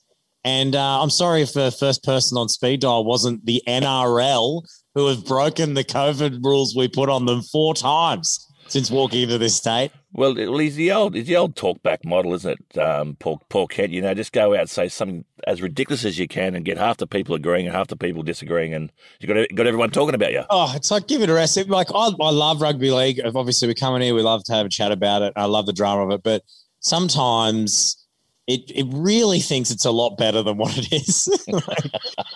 And 0.42 0.74
uh, 0.74 1.02
I'm 1.02 1.10
sorry 1.10 1.42
if 1.42 1.52
the 1.52 1.70
first 1.70 2.02
person 2.02 2.38
on 2.38 2.48
speed 2.48 2.80
dial 2.80 3.04
wasn't 3.04 3.44
the 3.44 3.62
NRL 3.68 4.62
who 4.94 5.06
have 5.08 5.24
broken 5.26 5.74
the 5.74 5.84
COVID 5.84 6.42
rules 6.42 6.74
we 6.74 6.88
put 6.88 7.08
on 7.08 7.26
them 7.26 7.42
four 7.42 7.74
times 7.74 8.46
since 8.68 8.90
walking 8.90 9.22
into 9.22 9.38
this 9.38 9.54
state. 9.56 9.90
Well, 10.16 10.34
well, 10.34 10.58
he's 10.58 10.76
the 10.76 10.90
old, 10.92 11.14
he's 11.14 11.26
the 11.26 11.36
old 11.36 11.56
talkback 11.56 12.04
model, 12.04 12.32
isn't 12.34 12.58
it? 12.74 12.78
Um, 12.78 13.16
Paul, 13.20 13.42
Paul 13.50 13.66
Kent. 13.66 13.92
You 13.92 14.00
know, 14.00 14.14
just 14.14 14.32
go 14.32 14.54
out 14.54 14.60
and 14.60 14.70
say 14.70 14.88
something 14.88 15.24
as 15.46 15.60
ridiculous 15.60 16.04
as 16.06 16.18
you 16.18 16.26
can, 16.26 16.54
and 16.54 16.64
get 16.64 16.78
half 16.78 16.96
the 16.96 17.06
people 17.06 17.34
agreeing 17.34 17.66
and 17.66 17.76
half 17.76 17.88
the 17.88 17.96
people 17.96 18.22
disagreeing, 18.22 18.72
and 18.72 18.90
you 19.20 19.28
got 19.28 19.46
got 19.54 19.66
everyone 19.66 19.90
talking 19.90 20.14
about 20.14 20.32
you. 20.32 20.42
Oh, 20.48 20.72
it's 20.74 20.90
like 20.90 21.06
give 21.06 21.20
it 21.22 21.28
a 21.28 21.34
rest. 21.34 21.56
It- 21.58 21.68
Like 21.68 21.88
I, 21.94 22.08
I 22.20 22.30
love 22.30 22.62
rugby 22.62 22.90
league. 22.90 23.20
Obviously, 23.24 23.68
we 23.68 23.74
come 23.74 23.94
in 23.94 24.02
here, 24.02 24.14
we 24.14 24.22
love 24.22 24.42
to 24.44 24.52
have 24.54 24.64
a 24.66 24.70
chat 24.70 24.90
about 24.90 25.20
it. 25.22 25.34
I 25.36 25.44
love 25.44 25.66
the 25.66 25.72
drama 25.74 26.06
of 26.06 26.10
it, 26.12 26.22
but 26.22 26.42
sometimes 26.80 28.02
it 28.46 28.62
it 28.74 28.86
really 28.90 29.40
thinks 29.40 29.70
it's 29.70 29.84
a 29.84 29.90
lot 29.90 30.16
better 30.16 30.42
than 30.42 30.56
what 30.56 30.76
it 30.78 30.92
is. 30.92 31.28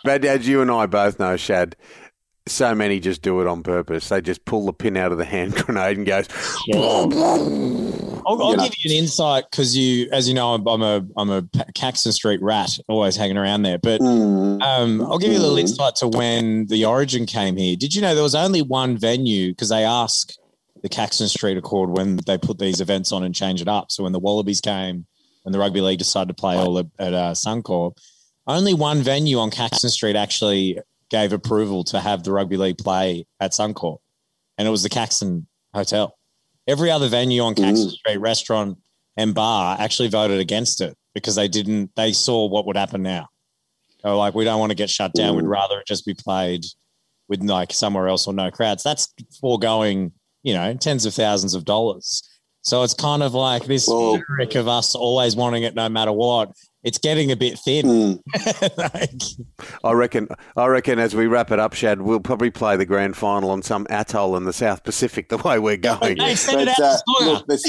But 0.04 0.24
as 0.24 0.46
you 0.48 0.60
and 0.62 0.70
I 0.70 0.86
both 0.86 1.18
know, 1.18 1.36
Shad, 1.36 1.76
so 2.50 2.74
many 2.74 3.00
just 3.00 3.22
do 3.22 3.40
it 3.40 3.46
on 3.46 3.62
purpose. 3.62 4.08
They 4.08 4.20
just 4.20 4.44
pull 4.44 4.66
the 4.66 4.72
pin 4.72 4.96
out 4.96 5.12
of 5.12 5.18
the 5.18 5.24
hand 5.24 5.54
grenade 5.66 5.96
and 5.98 6.06
goes. 6.06 6.26
I'll, 6.72 8.42
I'll 8.42 8.56
Yeah. 8.56 8.64
give 8.68 8.74
you 8.78 8.90
an 8.90 8.96
insight 8.98 9.44
because 9.50 9.76
you, 9.76 10.08
as 10.12 10.28
you 10.28 10.34
know, 10.34 10.54
I'm, 10.54 10.66
I'm 10.66 10.82
a 10.82 11.06
I'm 11.16 11.30
a 11.30 11.42
Caxton 11.74 12.12
Street 12.12 12.40
rat, 12.42 12.70
always 12.88 13.16
hanging 13.16 13.36
around 13.36 13.62
there. 13.62 13.78
But 13.78 14.00
Mm. 14.00 14.62
Um, 14.62 15.02
I'll 15.02 15.18
give 15.18 15.32
you 15.32 15.38
a 15.38 15.40
little 15.40 15.56
Mhm. 15.56 15.60
insight 15.60 15.96
to 15.96 16.08
when 16.08 16.66
the 16.66 16.84
Origin 16.84 17.26
came 17.26 17.56
here. 17.56 17.76
Did 17.76 17.94
you 17.94 18.02
know 18.02 18.14
there 18.14 18.22
was 18.22 18.34
only 18.34 18.62
one 18.62 18.96
venue 18.98 19.50
because 19.52 19.68
they 19.70 19.84
ask 19.84 20.32
the 20.82 20.88
Caxton 20.88 21.28
Street 21.28 21.56
Accord 21.58 21.90
when 21.96 22.16
they 22.26 22.38
put 22.38 22.58
these 22.58 22.80
events 22.80 23.12
on 23.12 23.22
and 23.22 23.34
change 23.34 23.60
it 23.60 23.68
up. 23.68 23.90
So 23.92 24.02
when 24.04 24.12
the 24.12 24.18
Wallabies 24.18 24.60
came, 24.62 25.04
when 25.42 25.52
the 25.52 25.58
rugby 25.58 25.80
league 25.82 25.98
decided 25.98 26.28
to 26.28 26.34
play 26.40 26.56
all 26.56 26.78
at, 26.78 26.86
at 26.98 27.12
uh, 27.12 27.32
Suncorp, 27.32 27.96
only 28.46 28.72
one 28.74 29.02
venue 29.02 29.38
on 29.38 29.50
Caxton 29.50 29.90
Street 29.90 30.16
actually 30.16 30.78
gave 31.10 31.32
approval 31.32 31.84
to 31.84 32.00
have 32.00 32.22
the 32.22 32.32
rugby 32.32 32.56
league 32.56 32.78
play 32.78 33.26
at 33.40 33.52
Suncorp, 33.52 33.98
and 34.56 34.66
it 34.66 34.70
was 34.70 34.82
the 34.82 34.88
Caxton 34.88 35.46
Hotel. 35.74 36.16
Every 36.66 36.90
other 36.90 37.08
venue 37.08 37.42
on 37.42 37.54
Caxton 37.54 37.88
Mhm. 37.88 37.92
Street, 37.92 38.16
restaurant 38.18 38.78
and 39.16 39.34
bar, 39.34 39.76
actually 39.80 40.08
voted 40.08 40.38
against 40.40 40.80
it 40.80 40.96
because 41.14 41.34
they 41.34 41.48
didn't. 41.48 41.90
They 41.96 42.12
saw 42.12 42.46
what 42.46 42.66
would 42.66 42.76
happen 42.76 43.02
now. 43.02 43.28
They 44.02 44.08
were 44.08 44.16
like, 44.16 44.34
we 44.34 44.44
don't 44.44 44.60
want 44.60 44.70
to 44.70 44.76
get 44.76 44.88
shut 44.88 45.12
down. 45.14 45.36
We'd 45.36 45.44
Mm. 45.44 45.50
rather 45.50 45.80
it 45.80 45.86
just 45.86 46.06
be 46.06 46.14
played 46.14 46.64
with 47.28 47.42
like 47.42 47.72
somewhere 47.72 48.08
else 48.08 48.26
or 48.26 48.32
no 48.32 48.50
crowds. 48.50 48.82
That's 48.82 49.12
foregoing, 49.40 50.12
you 50.42 50.54
know, 50.54 50.72
tens 50.74 51.04
of 51.06 51.14
thousands 51.14 51.54
of 51.54 51.64
dollars. 51.64 52.22
So 52.62 52.82
it's 52.82 52.94
kind 52.94 53.22
of 53.22 53.34
like 53.34 53.64
this 53.66 53.88
Well- 53.88 54.18
rhetoric 54.18 54.54
of 54.54 54.68
us 54.68 54.94
always 54.94 55.34
wanting 55.34 55.62
it 55.64 55.74
no 55.74 55.88
matter 55.88 56.12
what. 56.12 56.52
It's 56.82 56.98
getting 56.98 57.30
a 57.30 57.36
bit 57.36 57.58
thin. 57.58 57.86
Mm. 57.86 58.78
like, 58.94 59.22
I 59.84 59.92
reckon. 59.92 60.28
I 60.56 60.66
reckon 60.66 60.98
as 60.98 61.14
we 61.14 61.26
wrap 61.26 61.50
it 61.50 61.58
up, 61.58 61.74
Shad, 61.74 62.00
we'll 62.00 62.20
probably 62.20 62.50
play 62.50 62.76
the 62.76 62.86
grand 62.86 63.16
final 63.16 63.50
on 63.50 63.62
some 63.62 63.86
atoll 63.90 64.36
in 64.36 64.44
the 64.44 64.52
South 64.52 64.82
Pacific. 64.82 65.28
The 65.28 65.38
way 65.38 65.58
we're 65.58 65.76
going. 65.76 66.16
Hey, 66.16 66.34
send 66.34 66.62
it 66.62 66.68
out 66.68 66.80
uh, 66.80 67.24
look, 67.24 67.46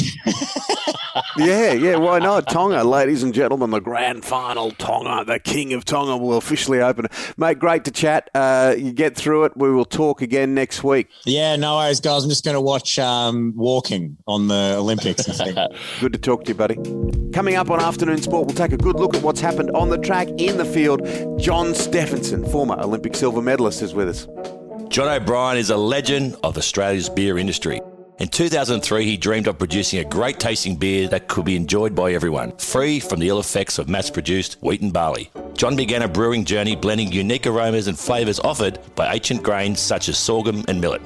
yeah, 1.38 1.74
yeah. 1.74 1.98
Why 1.98 2.20
not? 2.20 2.48
Tonga, 2.50 2.84
ladies 2.84 3.24
and 3.24 3.34
gentlemen, 3.34 3.72
the 3.72 3.82
grand 3.82 4.24
final. 4.24 4.72
Tonga, 4.72 5.26
the 5.26 5.40
king 5.40 5.74
of 5.74 5.84
Tonga, 5.84 6.18
will 6.18 6.38
officially 6.38 6.82
open. 6.82 7.08
Mate, 7.38 7.60
great 7.60 7.84
to 7.86 7.92
chat. 7.92 8.30
Uh, 8.34 8.76
you 8.78 8.94
get 8.94 9.16
through 9.18 9.46
it. 9.46 9.58
We 9.58 9.72
will 9.72 9.86
talk 9.86 10.22
again 10.22 10.54
next 10.54 10.84
week. 10.84 11.10
Yeah, 11.26 11.56
no 11.58 11.76
worries, 11.76 12.00
guys. 12.00 12.24
I'm 12.24 12.30
just 12.30 12.46
going 12.46 12.56
to 12.56 12.62
watch 12.62 12.98
um, 12.98 13.54
walking 13.56 14.18
on 14.28 14.48
the 14.48 14.76
Olympics. 14.78 15.26
Good 16.00 16.14
to 16.14 16.20
talk 16.20 16.46
to 16.46 16.50
you, 16.50 16.56
buddy. 16.56 16.76
Coming 17.34 17.56
up 17.56 17.70
on 17.70 17.82
Afternoon 17.82 18.22
Sport, 18.22 18.48
we'll 18.48 18.56
take 18.56 18.72
a 18.72 18.78
good 18.78 19.01
look 19.02 19.16
at 19.16 19.24
what's 19.24 19.42
happened 19.42 19.72
on 19.72 19.90
the 19.90 19.98
track, 19.98 20.30
in 20.38 20.58
the 20.58 20.66
field. 20.66 21.02
John 21.40 21.74
Steffensen, 21.74 22.50
former 22.52 22.76
Olympic 22.80 23.16
silver 23.16 23.42
medalist, 23.42 23.82
is 23.82 23.94
with 23.94 24.08
us. 24.08 24.28
John 24.90 25.10
O'Brien 25.10 25.58
is 25.58 25.72
a 25.72 25.78
legend 25.78 26.38
of 26.44 26.58
Australia's 26.58 27.10
beer 27.10 27.38
industry. 27.38 27.82
In 28.20 28.28
2003, 28.28 29.04
he 29.04 29.18
dreamed 29.18 29.48
of 29.48 29.58
producing 29.58 30.00
a 30.00 30.04
great 30.04 30.40
tasting 30.40 30.76
beer 30.76 31.08
that 31.08 31.28
could 31.28 31.44
be 31.44 31.56
enjoyed 31.56 31.96
by 31.96 32.14
everyone, 32.14 32.56
free 32.58 33.00
from 33.00 33.20
the 33.20 33.30
ill 33.30 33.40
effects 33.40 33.80
of 33.80 33.90
mass 33.90 34.12
produced 34.12 34.58
wheat 34.62 34.82
and 34.82 34.94
barley. 34.94 35.32
John 35.54 35.76
began 35.76 36.04
a 36.04 36.08
brewing 36.08 36.46
journey 36.46 36.76
blending 36.76 37.12
unique 37.12 37.48
aromas 37.48 37.88
and 37.88 37.98
flavours 37.98 38.40
offered 38.40 38.78
by 38.94 39.12
ancient 39.12 39.42
grains 39.42 39.80
such 39.80 40.08
as 40.08 40.20
sorghum 40.20 40.64
and 40.68 40.80
millet. 40.80 41.02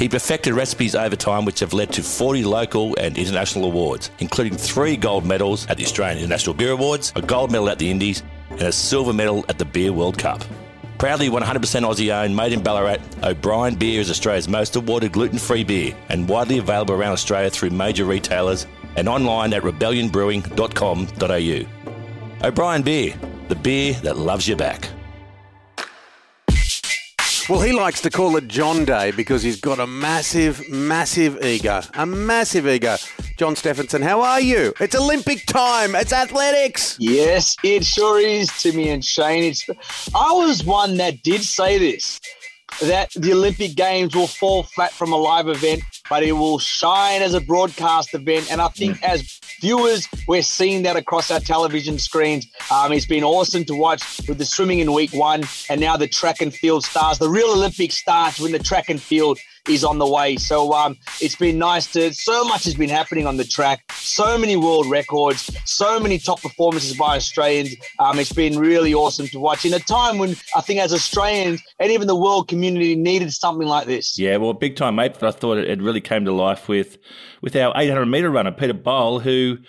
He 0.00 0.08
perfected 0.08 0.54
recipes 0.54 0.94
over 0.94 1.14
time, 1.14 1.44
which 1.44 1.60
have 1.60 1.74
led 1.74 1.92
to 1.92 2.02
40 2.02 2.42
local 2.44 2.96
and 2.96 3.18
international 3.18 3.66
awards, 3.66 4.10
including 4.18 4.56
three 4.56 4.96
gold 4.96 5.26
medals 5.26 5.66
at 5.66 5.76
the 5.76 5.84
Australian 5.84 6.16
International 6.16 6.54
Beer 6.54 6.70
Awards, 6.70 7.12
a 7.16 7.20
gold 7.20 7.52
medal 7.52 7.68
at 7.68 7.78
the 7.78 7.90
Indies, 7.90 8.22
and 8.48 8.62
a 8.62 8.72
silver 8.72 9.12
medal 9.12 9.44
at 9.50 9.58
the 9.58 9.66
Beer 9.66 9.92
World 9.92 10.16
Cup. 10.16 10.42
Proudly 10.96 11.28
100% 11.28 11.42
Aussie 11.84 12.14
owned, 12.14 12.34
made 12.34 12.54
in 12.54 12.62
Ballarat, 12.62 12.96
O'Brien 13.22 13.74
Beer 13.74 14.00
is 14.00 14.08
Australia's 14.08 14.48
most 14.48 14.74
awarded 14.74 15.12
gluten 15.12 15.38
free 15.38 15.64
beer 15.64 15.94
and 16.08 16.26
widely 16.26 16.56
available 16.56 16.94
around 16.94 17.12
Australia 17.12 17.50
through 17.50 17.68
major 17.68 18.06
retailers 18.06 18.66
and 18.96 19.06
online 19.06 19.52
at 19.52 19.64
rebellionbrewing.com.au. 19.64 22.48
O'Brien 22.48 22.82
Beer, 22.82 23.14
the 23.48 23.54
beer 23.54 23.92
that 24.02 24.16
loves 24.16 24.48
you 24.48 24.56
back. 24.56 24.88
Well, 27.50 27.62
he 27.62 27.72
likes 27.72 28.00
to 28.02 28.10
call 28.10 28.36
it 28.36 28.46
John 28.46 28.84
Day 28.84 29.10
because 29.10 29.42
he's 29.42 29.60
got 29.60 29.80
a 29.80 29.86
massive, 29.86 30.70
massive 30.70 31.44
ego. 31.44 31.80
A 31.94 32.06
massive 32.06 32.64
ego. 32.64 32.94
John 33.38 33.56
Steffensen, 33.56 34.04
how 34.04 34.20
are 34.20 34.40
you? 34.40 34.72
It's 34.78 34.94
Olympic 34.94 35.46
time. 35.46 35.96
It's 35.96 36.12
athletics. 36.12 36.96
Yes, 37.00 37.56
it 37.64 37.84
sure 37.84 38.20
is, 38.20 38.48
Timmy 38.62 38.90
and 38.90 39.04
Shane. 39.04 39.42
It's, 39.42 39.68
I 40.14 40.30
was 40.32 40.62
one 40.62 40.96
that 40.98 41.24
did 41.24 41.42
say 41.42 41.76
this 41.76 42.20
that 42.82 43.10
the 43.16 43.32
Olympic 43.32 43.74
Games 43.74 44.14
will 44.14 44.28
fall 44.28 44.62
flat 44.62 44.92
from 44.92 45.12
a 45.12 45.16
live 45.16 45.48
event, 45.48 45.82
but 46.08 46.22
it 46.22 46.32
will 46.32 46.60
shine 46.60 47.20
as 47.20 47.34
a 47.34 47.40
broadcast 47.40 48.14
event. 48.14 48.46
And 48.52 48.60
I 48.60 48.68
think 48.68 49.02
as 49.02 49.40
viewers, 49.60 50.08
we're 50.26 50.42
seeing 50.42 50.82
that 50.82 50.96
across 50.96 51.30
our 51.30 51.40
television 51.40 51.98
screens. 51.98 52.46
Um, 52.70 52.92
it's 52.92 53.06
been 53.06 53.24
awesome 53.24 53.64
to 53.66 53.74
watch 53.74 54.20
with 54.28 54.38
the 54.38 54.44
swimming 54.44 54.80
in 54.80 54.92
week 54.92 55.12
one, 55.12 55.44
and 55.68 55.80
now 55.80 55.96
the 55.96 56.08
track 56.08 56.40
and 56.40 56.52
field 56.52 56.84
stars. 56.84 57.18
The 57.18 57.28
real 57.28 57.50
Olympic 57.50 57.92
starts 57.92 58.40
when 58.40 58.52
the 58.52 58.58
track 58.58 58.88
and 58.88 59.00
field 59.00 59.38
is 59.68 59.84
on 59.84 59.98
the 59.98 60.06
way. 60.06 60.36
So 60.36 60.72
um, 60.72 60.96
it's 61.20 61.36
been 61.36 61.58
nice 61.58 61.86
to. 61.92 62.12
So 62.12 62.44
much 62.44 62.64
has 62.64 62.74
been 62.74 62.88
happening 62.88 63.26
on 63.26 63.36
the 63.36 63.44
track. 63.44 63.92
So 63.92 64.38
many 64.38 64.56
world 64.56 64.86
records. 64.90 65.50
So 65.64 66.00
many 66.00 66.18
top 66.18 66.40
performances 66.40 66.96
by 66.96 67.16
Australians. 67.16 67.74
Um, 67.98 68.18
it's 68.18 68.32
been 68.32 68.58
really 68.58 68.94
awesome 68.94 69.28
to 69.28 69.38
watch 69.38 69.64
in 69.64 69.74
a 69.74 69.78
time 69.78 70.18
when 70.18 70.36
I 70.56 70.60
think 70.60 70.80
as 70.80 70.92
Australians 70.92 71.62
and 71.78 71.90
even 71.90 72.06
the 72.06 72.16
world 72.16 72.48
community 72.48 72.96
needed 72.96 73.32
something 73.32 73.66
like 73.66 73.86
this. 73.86 74.18
Yeah, 74.18 74.36
well, 74.36 74.52
big 74.52 74.76
time, 74.76 74.96
mate. 74.96 75.16
But 75.18 75.34
I 75.34 75.38
thought 75.38 75.58
it, 75.58 75.80
really 75.80 76.00
came 76.00 76.26
to 76.26 76.32
life 76.32 76.68
with 76.68 76.98
with 77.40 77.56
our 77.56 77.72
800 77.74 78.04
meter 78.04 78.30
runner 78.30 78.52
Peter 78.52 78.74
Bol, 78.74 79.20
who 79.20 79.49
to 79.56 79.62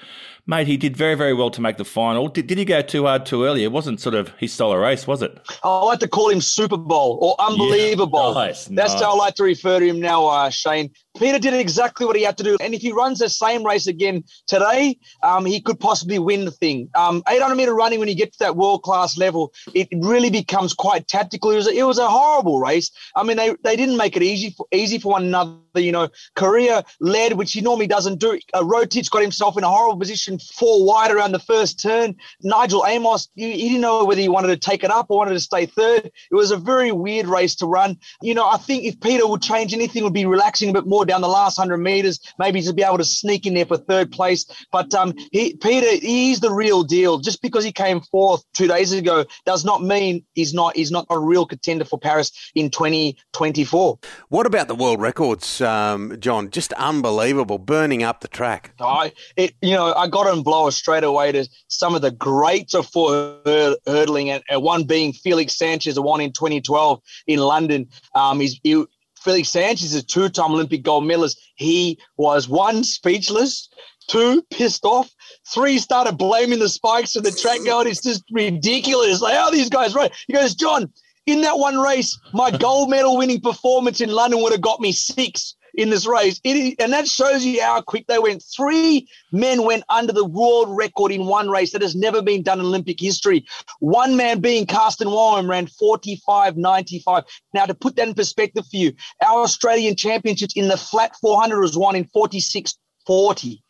mate, 0.45 0.67
he 0.67 0.77
did 0.77 0.95
very, 0.95 1.15
very 1.15 1.33
well 1.33 1.49
to 1.51 1.61
make 1.61 1.77
the 1.77 1.85
final. 1.85 2.27
Did, 2.27 2.47
did 2.47 2.57
he 2.57 2.65
go 2.65 2.81
too 2.81 3.05
hard 3.05 3.25
too 3.25 3.45
early? 3.45 3.63
It 3.63 3.71
wasn't 3.71 3.99
sort 3.99 4.15
of 4.15 4.29
his 4.37 4.53
style 4.53 4.71
of 4.71 4.79
race, 4.79 5.07
was 5.07 5.21
it? 5.21 5.39
I 5.63 5.83
like 5.83 5.99
to 5.99 6.07
call 6.07 6.29
him 6.29 6.41
Super 6.41 6.77
Bowl 6.77 7.17
or 7.21 7.35
Unbelievable. 7.39 8.33
Yeah, 8.35 8.45
nice, 8.45 8.65
That's 8.65 8.93
nice. 8.93 9.01
how 9.01 9.13
I 9.13 9.15
like 9.15 9.35
to 9.35 9.43
refer 9.43 9.79
to 9.79 9.85
him 9.85 9.99
now, 9.99 10.27
uh, 10.27 10.49
Shane. 10.49 10.91
Peter 11.17 11.39
did 11.39 11.53
exactly 11.53 12.05
what 12.05 12.15
he 12.15 12.23
had 12.23 12.37
to 12.37 12.43
do. 12.43 12.57
And 12.61 12.73
if 12.73 12.81
he 12.81 12.91
runs 12.91 13.19
the 13.19 13.29
same 13.29 13.65
race 13.65 13.87
again 13.87 14.23
today, 14.47 14.97
um, 15.23 15.45
he 15.45 15.59
could 15.59 15.79
possibly 15.79 16.19
win 16.19 16.45
the 16.45 16.51
thing. 16.51 16.89
Um, 16.95 17.21
800 17.27 17.55
meter 17.55 17.73
running, 17.73 17.99
when 17.99 18.07
you 18.07 18.15
get 18.15 18.31
to 18.33 18.39
that 18.39 18.55
world 18.55 18.83
class 18.83 19.17
level, 19.17 19.53
it 19.73 19.89
really 19.91 20.29
becomes 20.29 20.73
quite 20.73 21.07
tactical. 21.07 21.51
It 21.51 21.55
was, 21.55 21.67
a, 21.67 21.71
it 21.71 21.83
was 21.83 21.97
a 21.97 22.07
horrible 22.07 22.59
race. 22.59 22.91
I 23.15 23.23
mean, 23.23 23.37
they, 23.37 23.55
they 23.63 23.75
didn't 23.75 23.97
make 23.97 24.15
it 24.15 24.23
easy 24.23 24.51
for, 24.51 24.65
easy 24.71 24.99
for 24.99 25.11
one 25.11 25.25
another. 25.25 25.57
You 25.75 25.91
know, 25.91 26.09
Korir 26.35 26.83
led, 26.99 27.33
which 27.33 27.53
he 27.53 27.61
normally 27.61 27.87
doesn't 27.87 28.19
do. 28.19 28.39
Uh, 28.53 28.61
Rotich 28.61 29.09
got 29.09 29.21
himself 29.21 29.57
in 29.57 29.63
a 29.63 29.69
horrible 29.69 29.99
position, 29.99 30.30
four 30.39 30.85
wide 30.85 31.11
around 31.11 31.31
the 31.31 31.39
first 31.39 31.81
turn. 31.81 32.15
Nijel 32.43 32.87
Amos, 32.87 33.29
he, 33.35 33.51
he 33.53 33.69
didn't 33.69 33.81
know 33.81 34.05
whether 34.05 34.21
he 34.21 34.29
wanted 34.29 34.47
to 34.47 34.57
take 34.57 34.83
it 34.83 34.91
up 34.91 35.07
or 35.09 35.17
wanted 35.17 35.33
to 35.33 35.39
stay 35.39 35.65
third. 35.65 36.05
It 36.05 36.35
was 36.35 36.51
a 36.51 36.57
very 36.57 36.91
weird 36.91 37.27
race 37.27 37.55
to 37.55 37.65
run. 37.65 37.97
You 38.21 38.33
know, 38.33 38.47
I 38.47 38.57
think 38.57 38.83
if 38.83 38.99
Peter 38.99 39.27
would 39.27 39.41
change 39.41 39.73
anything, 39.73 40.03
would 40.03 40.13
be 40.13 40.25
relaxing 40.25 40.69
a 40.69 40.73
bit 40.73 40.85
more 40.85 41.05
down 41.05 41.21
the 41.21 41.27
last 41.27 41.57
100 41.57 41.77
metres, 41.77 42.19
maybe 42.39 42.61
to 42.61 42.73
be 42.73 42.83
able 42.83 42.97
to 42.97 43.05
sneak 43.05 43.45
in 43.45 43.53
there 43.53 43.65
for 43.65 43.77
third 43.77 44.11
place. 44.11 44.45
But 44.71 44.93
um, 44.93 45.13
he, 45.31 45.55
Peter, 45.55 45.87
he's 46.05 46.39
the 46.39 46.51
real 46.51 46.83
deal. 46.83 47.19
Just 47.19 47.41
because 47.41 47.63
he 47.63 47.71
came 47.71 48.01
fourth 48.01 48.43
two 48.53 48.67
days 48.67 48.91
ago 48.91 49.25
does 49.45 49.65
not 49.65 49.83
mean 49.83 50.25
he's 50.33 50.53
not 50.53 50.75
he's 50.75 50.91
not 50.91 51.05
a 51.09 51.19
real 51.19 51.45
contender 51.45 51.85
for 51.85 51.99
Paris 51.99 52.31
in 52.55 52.69
2024. 52.69 53.99
What 54.29 54.45
about 54.45 54.67
the 54.67 54.75
world 54.75 55.01
records, 55.01 55.61
um, 55.61 56.17
John? 56.19 56.49
Just 56.49 56.73
unbelievable, 56.73 57.57
burning 57.57 58.03
up 58.03 58.21
the 58.21 58.27
track. 58.27 58.73
I, 58.79 59.13
it, 59.35 59.53
you 59.61 59.71
know, 59.71 59.93
I 59.93 60.07
got 60.07 60.20
to 60.23 60.41
blow 60.43 60.69
straight 60.69 61.03
away 61.03 61.31
to 61.31 61.47
some 61.67 61.95
of 61.95 62.01
the 62.01 62.11
greats 62.11 62.73
of 62.73 62.87
for 62.87 63.39
hurdling, 63.45 64.29
and 64.29 64.43
one 64.63 64.83
being 64.83 65.13
Felix 65.13 65.57
Sanchez, 65.57 65.95
the 65.95 66.01
one 66.01 66.21
in 66.21 66.31
2012 66.31 67.01
in 67.27 67.39
London. 67.39 67.87
Um, 68.15 68.39
he's, 68.39 68.59
he, 68.63 68.83
Felix 69.21 69.49
Sanchez 69.49 69.93
is 69.93 70.03
a 70.03 70.05
two-time 70.05 70.51
Olympic 70.51 70.83
gold 70.83 71.05
medalist. 71.05 71.39
He 71.55 71.99
was 72.17 72.49
one 72.49 72.83
speechless, 72.83 73.69
two 74.07 74.43
pissed 74.49 74.83
off, 74.83 75.11
three 75.47 75.77
started 75.77 76.17
blaming 76.17 76.59
the 76.59 76.69
spikes 76.69 77.15
of 77.15 77.23
the 77.23 77.31
track 77.31 77.59
going. 77.65 77.87
It's 77.87 78.01
just 78.01 78.23
ridiculous. 78.31 79.21
Like 79.21 79.35
how 79.35 79.49
these 79.49 79.69
guys 79.69 79.93
right? 79.93 80.11
He 80.27 80.33
goes, 80.33 80.55
John. 80.55 80.91
In 81.27 81.41
that 81.41 81.59
one 81.59 81.77
race, 81.77 82.17
my 82.33 82.49
gold 82.49 82.89
medal 82.89 83.15
winning 83.15 83.41
performance 83.41 84.01
in 84.01 84.09
London 84.09 84.41
would 84.41 84.53
have 84.53 84.61
got 84.61 84.81
me 84.81 84.91
six 84.91 85.55
in 85.75 85.89
this 85.89 86.05
race. 86.05 86.39
And 86.45 86.93
that 86.93 87.07
shows 87.07 87.43
you 87.45 87.61
how 87.61 87.81
quick 87.81 88.07
they 88.07 88.19
went. 88.19 88.43
Three 88.55 89.07
men 89.31 89.63
went 89.63 89.83
under 89.89 90.13
the 90.13 90.25
world 90.25 90.75
record 90.75 91.11
in 91.11 91.25
one 91.25 91.49
race 91.49 91.71
that 91.71 91.81
has 91.81 91.95
never 91.95 92.21
been 92.21 92.43
done 92.43 92.59
in 92.59 92.65
Olympic 92.65 92.99
history. 92.99 93.45
One 93.79 94.15
man 94.15 94.39
being 94.39 94.65
Karsten 94.65 95.07
Warholm 95.07 95.49
ran 95.49 95.67
45.95. 95.67 97.23
Now, 97.53 97.65
to 97.65 97.73
put 97.73 97.95
that 97.95 98.07
in 98.07 98.13
perspective 98.13 98.65
for 98.69 98.77
you, 98.77 98.93
our 99.25 99.41
Australian 99.41 99.95
championships 99.95 100.55
in 100.55 100.67
the 100.67 100.77
flat 100.77 101.15
400 101.21 101.59
was 101.59 101.77
won 101.77 101.95
in 101.95 102.05
46 102.13 102.77
40. 103.05 103.63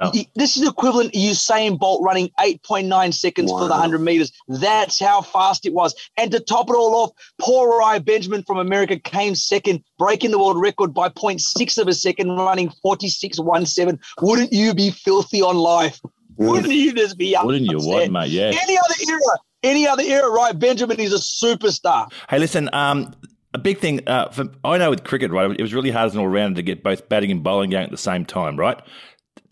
Wow. 0.00 0.12
This 0.34 0.56
is 0.56 0.68
equivalent 0.68 1.12
to 1.12 1.18
Usain 1.18 1.78
Bolt 1.78 2.02
running 2.04 2.30
8.9 2.40 3.14
seconds 3.14 3.52
wow. 3.52 3.58
for 3.58 3.64
the 3.64 3.70
100 3.70 3.98
meters. 4.00 4.32
That's 4.48 4.98
how 4.98 5.22
fast 5.22 5.66
it 5.66 5.72
was. 5.72 5.94
And 6.16 6.30
to 6.32 6.40
top 6.40 6.68
it 6.68 6.76
all 6.76 6.94
off, 6.94 7.10
poor 7.40 7.72
Uriah 7.72 8.00
Benjamin 8.00 8.42
from 8.42 8.58
America 8.58 8.98
came 8.98 9.34
second, 9.34 9.82
breaking 9.98 10.30
the 10.30 10.38
world 10.38 10.60
record 10.60 10.92
by 10.92 11.08
0.6 11.08 11.78
of 11.78 11.88
a 11.88 11.94
second, 11.94 12.30
running 12.30 12.72
46.17. 12.84 13.98
Wouldn't 14.20 14.52
you 14.52 14.74
be 14.74 14.90
filthy 14.90 15.42
on 15.42 15.56
life? 15.56 16.00
Wouldn't 16.36 16.72
you 16.72 16.92
just 16.92 17.16
be 17.16 17.36
up 17.36 17.46
Wouldn't 17.46 17.66
you 17.66 17.78
what, 17.78 18.10
mate? 18.10 18.30
Yeah. 18.30 18.52
Any 18.62 18.76
other 18.76 18.94
era, 19.08 19.38
any 19.62 19.86
other 19.86 20.02
era, 20.02 20.28
right? 20.28 20.58
Benjamin 20.58 20.98
is 20.98 21.12
a 21.12 21.18
superstar. 21.18 22.12
Hey, 22.28 22.38
listen, 22.38 22.68
um, 22.72 23.14
a 23.54 23.58
big 23.58 23.78
thing 23.78 24.06
uh, 24.06 24.28
for 24.30 24.46
I 24.64 24.76
know 24.78 24.90
with 24.90 25.04
cricket, 25.04 25.30
right? 25.30 25.50
It 25.50 25.62
was 25.62 25.72
really 25.72 25.90
hard 25.90 26.06
as 26.06 26.14
an 26.14 26.20
all 26.20 26.28
rounder 26.28 26.56
to 26.56 26.62
get 26.62 26.82
both 26.82 27.08
batting 27.08 27.30
and 27.30 27.42
bowling 27.42 27.70
going 27.70 27.84
at 27.84 27.90
the 27.90 27.96
same 27.96 28.26
time, 28.26 28.58
right? 28.58 28.80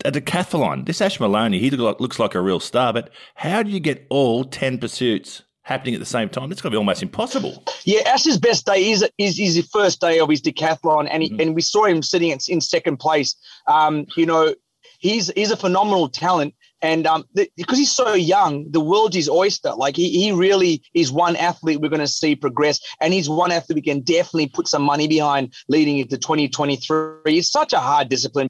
A 0.05 0.11
decathlon. 0.11 0.85
This 0.85 1.01
Ash 1.01 1.19
Moloney, 1.19 1.59
he 1.59 1.69
looks 1.69 2.19
like 2.19 2.35
a 2.35 2.41
real 2.41 2.59
star, 2.59 2.91
but 2.91 3.09
how 3.35 3.63
do 3.63 3.71
you 3.71 3.79
get 3.79 4.05
all 4.09 4.43
ten 4.43 4.77
pursuits 4.77 5.43
happening 5.61 5.93
at 5.93 6.01
the 6.01 6.05
same 6.05 6.27
time? 6.27 6.51
It's 6.51 6.61
going 6.61 6.71
to 6.71 6.75
be 6.75 6.77
almost 6.77 7.01
impossible. 7.01 7.63
Yeah, 7.85 8.01
Ash's 8.05 8.37
best 8.37 8.65
day 8.65 8.91
is 8.91 9.07
is, 9.17 9.39
is 9.39 9.55
the 9.55 9.61
first 9.61 10.01
day 10.01 10.19
of 10.19 10.29
his 10.29 10.41
decathlon, 10.41 11.07
and 11.09 11.23
he, 11.23 11.29
mm-hmm. 11.29 11.39
and 11.39 11.55
we 11.55 11.61
saw 11.61 11.85
him 11.85 12.03
sitting 12.03 12.37
in 12.49 12.59
second 12.59 12.97
place. 12.97 13.35
Um, 13.67 14.05
you 14.17 14.25
know, 14.25 14.53
he's 14.99 15.31
he's 15.35 15.51
a 15.51 15.57
phenomenal 15.57 16.09
talent. 16.09 16.53
And 16.83 17.07
um, 17.07 17.23
the, 17.33 17.49
because 17.55 17.77
he's 17.77 17.91
so 17.91 18.13
young, 18.13 18.69
the 18.69 18.81
world's 18.81 19.15
his 19.15 19.29
oyster. 19.29 19.73
Like 19.73 19.95
he, 19.95 20.09
he 20.09 20.33
really 20.33 20.83
is 20.93 21.11
one 21.13 21.37
athlete 21.37 21.79
we're 21.79 21.89
going 21.89 22.01
to 22.01 22.07
see 22.07 22.35
progress, 22.35 22.79
and 22.99 23.13
he's 23.13 23.29
one 23.29 23.51
athlete 23.51 23.75
we 23.75 23.81
can 23.81 24.01
definitely 24.01 24.47
put 24.47 24.67
some 24.67 24.83
money 24.83 25.07
behind 25.07 25.53
leading 25.69 25.97
into 25.97 26.17
2023. 26.17 27.37
It's 27.37 27.49
such 27.49 27.71
a 27.71 27.79
hard 27.79 28.09
discipline. 28.09 28.49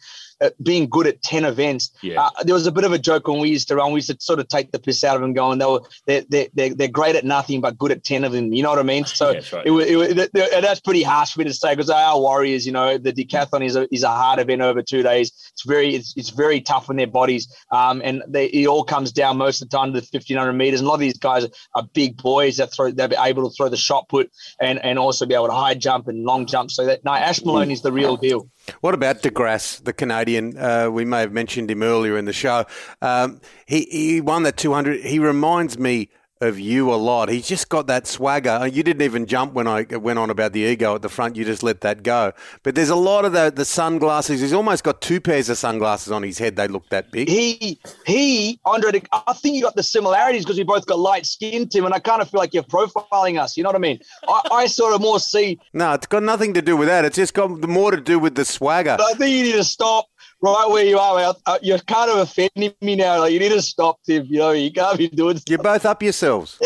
Being 0.62 0.88
good 0.90 1.08
at 1.08 1.22
ten 1.22 1.46
events. 1.46 1.92
Yeah. 2.02 2.22
Uh, 2.22 2.44
there 2.44 2.54
was 2.54 2.68
a 2.68 2.72
bit 2.72 2.84
of 2.84 2.92
a 2.94 3.00
joke 3.00 3.28
when 3.28 3.40
we 3.40 3.50
used 3.50 3.68
to 3.70 3.76
run. 3.76 3.92
We 3.92 3.98
used 3.98 4.10
to 4.10 4.18
sort 4.20 4.40
of 4.40 4.48
take 4.48 4.72
the 4.72 4.80
piss 4.80 5.04
out 5.04 5.16
of 5.16 5.22
them, 5.22 5.34
going, 5.34 5.60
"They 5.60 5.66
were 5.66 5.82
they're 6.08 6.24
they're, 6.30 6.48
they're, 6.54 6.74
they're 6.74 6.88
great 6.88 7.16
at 7.16 7.26
nothing, 7.26 7.62
but 7.62 7.78
good 7.78 7.92
at 7.92 8.04
ten 8.04 8.24
of 8.24 8.32
them." 8.32 8.54
You 8.54 8.64
know 8.64 8.70
what 8.70 8.80
I 8.80 8.84
mean? 8.84 9.06
So 9.06 9.28
Yeah, 9.28 9.34
that's 9.34 9.54
right. 9.54 9.66
it, 9.66 9.72
it, 10.18 10.34
that- 10.34 10.62
that's 10.64 10.80
pretty 10.80 11.04
harsh 11.04 11.34
for 11.34 11.40
me 11.40 11.46
to 11.46 11.54
say 11.54 11.74
because 11.76 11.90
our 11.90 12.20
warriors, 12.20 12.66
you 12.66 12.72
know, 12.72 12.98
the 12.98 13.12
decathlon 13.14 13.66
is 13.66 13.76
a 13.76 13.88
is 13.94 14.04
a 14.04 14.10
hard 14.10 14.40
event 14.40 14.62
over 14.62 14.82
two 14.82 15.04
days. 15.04 15.32
It's 15.54 15.64
very 15.66 15.96
it's, 15.96 16.14
it's 16.18 16.30
very 16.30 16.62
tough 16.62 16.90
on 16.90 16.96
their 16.96 17.08
bodies, 17.08 17.54
um, 17.72 18.02
and 18.04 18.24
they, 18.28 18.46
it 18.48 18.68
all 18.68 18.84
comes 18.84 19.12
down 19.12 19.38
most 19.38 19.62
of 19.62 19.70
the 19.70 19.78
time 19.78 19.94
to 19.94 20.00
the 20.02 20.06
fifteen 20.06 20.38
hundred 20.38 20.54
meters. 20.54 20.80
And 20.80 20.88
a 20.88 20.90
lot 20.90 20.96
of 20.96 21.02
these 21.02 21.18
guys 21.18 21.46
are 21.76 21.84
big 21.94 22.18
boys 22.18 22.58
that 22.58 22.74
throw 22.74 22.92
they're 22.92 23.10
able 23.20 23.50
to 23.50 23.56
throw 23.56 23.70
the 23.70 23.78
shot 23.78 24.08
put 24.10 24.32
and 24.60 24.80
and 24.84 24.98
also 25.00 25.26
be 25.26 25.34
able 25.34 25.48
to 25.48 25.54
high 25.54 25.74
jump 25.76 26.08
and 26.08 26.24
long 26.24 26.46
jump. 26.46 26.72
So 26.72 26.86
that 26.86 27.04
no, 27.04 27.12
Ash 27.14 27.44
Malone 27.44 27.72
is 27.72 27.82
the 27.82 27.92
real 27.92 28.18
deal. 28.18 28.50
What 28.82 28.94
about 28.94 29.22
DeGrasse, 29.22 29.84
the 29.84 29.94
Canadian? 29.94 30.58
Uh, 30.58 30.90
we 30.90 31.06
may 31.06 31.20
have 31.20 31.34
mentioned 31.34 31.70
him 31.70 31.84
earlier 31.84 32.18
in 32.18 32.26
the 32.26 32.34
show. 32.34 32.66
Um, 33.02 33.42
he, 33.66 33.82
he 33.92 34.22
won 34.22 34.44
that 34.44 34.58
200. 34.58 35.02
He 35.02 35.20
reminds 35.20 35.78
me 35.78 36.10
of 36.42 36.60
you 36.60 36.94
a 36.94 36.96
lot. 36.96 37.30
He's 37.30 37.48
just 37.48 37.70
got 37.70 37.88
that 37.88 38.06
swagger. 38.08 38.68
You 38.68 38.84
didn't 38.84 39.02
even 39.02 39.26
jump 39.26 39.54
when 39.54 39.68
I 39.68 39.84
went 39.84 40.20
on 40.20 40.30
about 40.30 40.54
the 40.54 40.62
ego 40.62 40.96
at 40.96 41.02
the 41.02 41.10
front. 41.10 41.36
You 41.36 41.46
just 41.46 41.64
let 41.64 41.82
that 41.82 42.04
go. 42.04 42.34
But 42.64 42.76
there's 42.76 42.90
a 42.90 42.96
lot 42.96 43.26
of 43.26 43.32
the, 43.34 43.52
the 43.54 43.66
sunglasses. 43.66 44.42
He's 44.42 44.54
almost 44.54 44.84
got 44.84 45.02
two 45.02 45.22
pairs 45.22 45.50
of 45.50 45.58
sunglasses 45.58 46.12
on 46.12 46.24
his 46.24 46.38
head. 46.38 46.56
They 46.56 46.68
look 46.68 46.90
that 46.90 47.12
big. 47.12 47.30
He 47.30 47.80
he 48.06 48.60
Andre, 48.66 49.02
I 49.12 49.34
think 49.34 49.56
you 49.56 49.62
got 49.62 49.76
the 49.76 49.84
similarities 49.84 50.44
because 50.44 50.58
we 50.58 50.64
both 50.64 50.86
got 50.86 51.00
light 51.00 51.26
skin, 51.26 51.68
Tim, 51.68 51.86
and 51.86 51.94
I 51.94 52.00
kind 52.00 52.22
of 52.22 52.30
feel 52.30 52.40
like 52.40 52.54
you're 52.54 52.64
profiling 52.64 53.40
us. 53.40 53.56
You 53.56 53.64
know 53.64 53.70
what 53.70 53.76
I 53.76 53.80
mean? 53.80 54.00
I, 54.28 54.42
I 54.52 54.66
sort 54.68 54.94
of 54.94 55.02
more 55.02 55.20
see. 55.20 55.60
No, 55.76 55.94
it's 55.94 56.06
got 56.06 56.22
nothing 56.22 56.54
to 56.54 56.62
do 56.62 56.78
with 56.78 56.88
that. 56.88 57.04
It's 57.04 57.16
just 57.16 57.34
got 57.34 57.50
more 57.68 57.90
to 57.90 58.00
do 58.00 58.20
with 58.20 58.36
the 58.36 58.46
swagger. 58.46 58.96
I 59.00 59.14
think 59.14 59.32
you 59.32 59.44
need 59.44 59.54
to 59.54 59.64
stop 59.64 60.08
right 60.44 60.70
where 60.70 60.86
you 60.86 61.00
are. 61.00 61.36
Uh, 61.46 61.58
You're 61.62 61.80
kind 61.80 62.12
of 62.12 62.18
offending 62.18 62.74
me 62.82 62.96
now. 62.96 63.20
Like 63.20 63.34
you 63.34 63.40
need 63.40 63.50
to 63.50 63.62
stop, 63.62 64.00
Tim. 64.06 64.26
You 64.26 64.40
know 64.40 64.52
you 64.52 64.72
can't 64.72 64.98
be 64.98 65.08
doing. 65.08 65.40
You're 65.48 65.60
both 65.60 65.86
up 65.86 66.04
yourselves. 66.04 66.60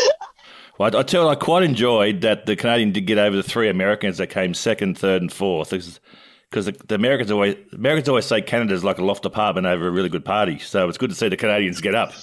Well, 0.78 0.94
I 0.94 1.00
I 1.00 1.02
tell 1.02 1.24
you, 1.24 1.28
I 1.28 1.34
quite 1.34 1.62
enjoyed 1.62 2.20
that 2.22 2.46
the 2.46 2.56
Canadian 2.56 2.92
did 2.92 3.06
get 3.06 3.18
over 3.18 3.36
the 3.36 3.42
three 3.42 3.68
Americans 3.68 4.18
that 4.18 4.28
came 4.28 4.54
second, 4.54 4.98
third, 4.98 5.22
and 5.22 5.32
fourth. 5.32 5.70
Because 5.70 6.64
the, 6.64 6.72
the 6.86 6.94
Americans 6.94 7.30
always 7.30 7.56
Americans 7.72 8.08
always 8.08 8.26
say 8.26 8.40
Canada's 8.40 8.84
like 8.84 8.98
a 8.98 9.04
loft 9.04 9.24
apartment 9.26 9.66
over 9.66 9.86
a 9.88 9.90
really 9.90 10.08
good 10.08 10.24
party. 10.24 10.58
So 10.58 10.88
it's 10.88 10.98
good 10.98 11.10
to 11.10 11.16
see 11.16 11.28
the 11.28 11.36
Canadians 11.36 11.80
get 11.80 11.94
up. 11.94 12.12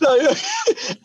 No, 0.00 0.10